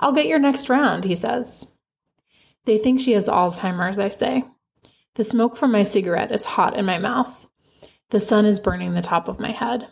I'll 0.00 0.12
get 0.12 0.26
your 0.26 0.38
next 0.38 0.68
round, 0.68 1.04
he 1.04 1.14
says. 1.14 1.66
They 2.68 2.76
think 2.76 3.00
she 3.00 3.12
has 3.12 3.28
Alzheimer's, 3.28 3.98
I 3.98 4.10
say. 4.10 4.44
The 5.14 5.24
smoke 5.24 5.56
from 5.56 5.72
my 5.72 5.84
cigarette 5.84 6.30
is 6.30 6.44
hot 6.44 6.76
in 6.76 6.84
my 6.84 6.98
mouth. 6.98 7.48
The 8.10 8.20
sun 8.20 8.44
is 8.44 8.60
burning 8.60 8.92
the 8.92 9.00
top 9.00 9.26
of 9.26 9.40
my 9.40 9.52
head. 9.52 9.88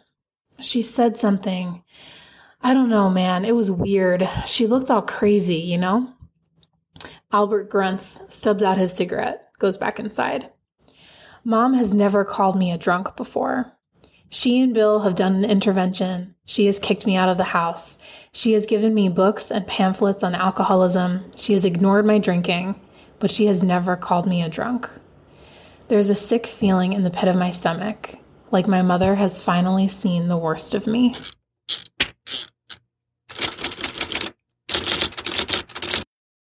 She 0.61 0.83
said 0.83 1.17
something. 1.17 1.83
I 2.61 2.75
don't 2.75 2.91
know, 2.91 3.09
man. 3.09 3.47
It 3.47 3.55
was 3.55 3.71
weird. 3.71 4.29
She 4.45 4.67
looked 4.67 4.91
all 4.91 5.01
crazy, 5.01 5.55
you 5.55 5.79
know? 5.79 6.13
Albert 7.33 7.71
grunts, 7.71 8.23
stubs 8.29 8.63
out 8.63 8.77
his 8.77 8.93
cigarette, 8.93 9.49
goes 9.59 9.79
back 9.79 9.99
inside. 9.99 10.51
Mom 11.45 11.73
has 11.73 11.95
never 11.95 12.27
called 12.27 12.59
me 12.59 12.71
a 12.71 12.77
drunk 12.77 13.17
before. 13.17 13.73
She 14.29 14.61
and 14.61 14.75
Bill 14.75 15.01
have 15.01 15.15
done 15.15 15.37
an 15.37 15.51
intervention. 15.51 16.35
She 16.45 16.67
has 16.67 16.79
kicked 16.79 17.07
me 17.07 17.17
out 17.17 17.29
of 17.29 17.37
the 17.37 17.45
house. 17.45 17.99
She 18.33 18.53
has 18.53 18.67
given 18.67 18.95
me 18.95 19.09
books 19.09 19.51
and 19.51 19.67
pamphlets 19.67 20.23
on 20.23 20.35
alcoholism. 20.35 21.31
She 21.37 21.53
has 21.53 21.65
ignored 21.65 22.07
my 22.07 22.19
drinking, 22.19 22.81
but 23.19 23.31
she 23.31 23.47
has 23.47 23.63
never 23.63 23.97
called 23.97 24.27
me 24.27 24.43
a 24.43 24.49
drunk. 24.49 24.89
There's 25.89 26.11
a 26.11 26.15
sick 26.15 26.47
feeling 26.47 26.93
in 26.93 27.05
the 27.05 27.11
pit 27.11 27.29
of 27.29 27.37
my 27.37 27.51
stomach, 27.51 28.17
like 28.51 28.67
my 28.67 28.83
mother 28.83 29.15
has 29.15 29.43
finally 29.43 29.87
seen 29.87 30.29
the 30.29 30.37
worst 30.37 30.75
of 30.75 30.87
me. 30.87 31.15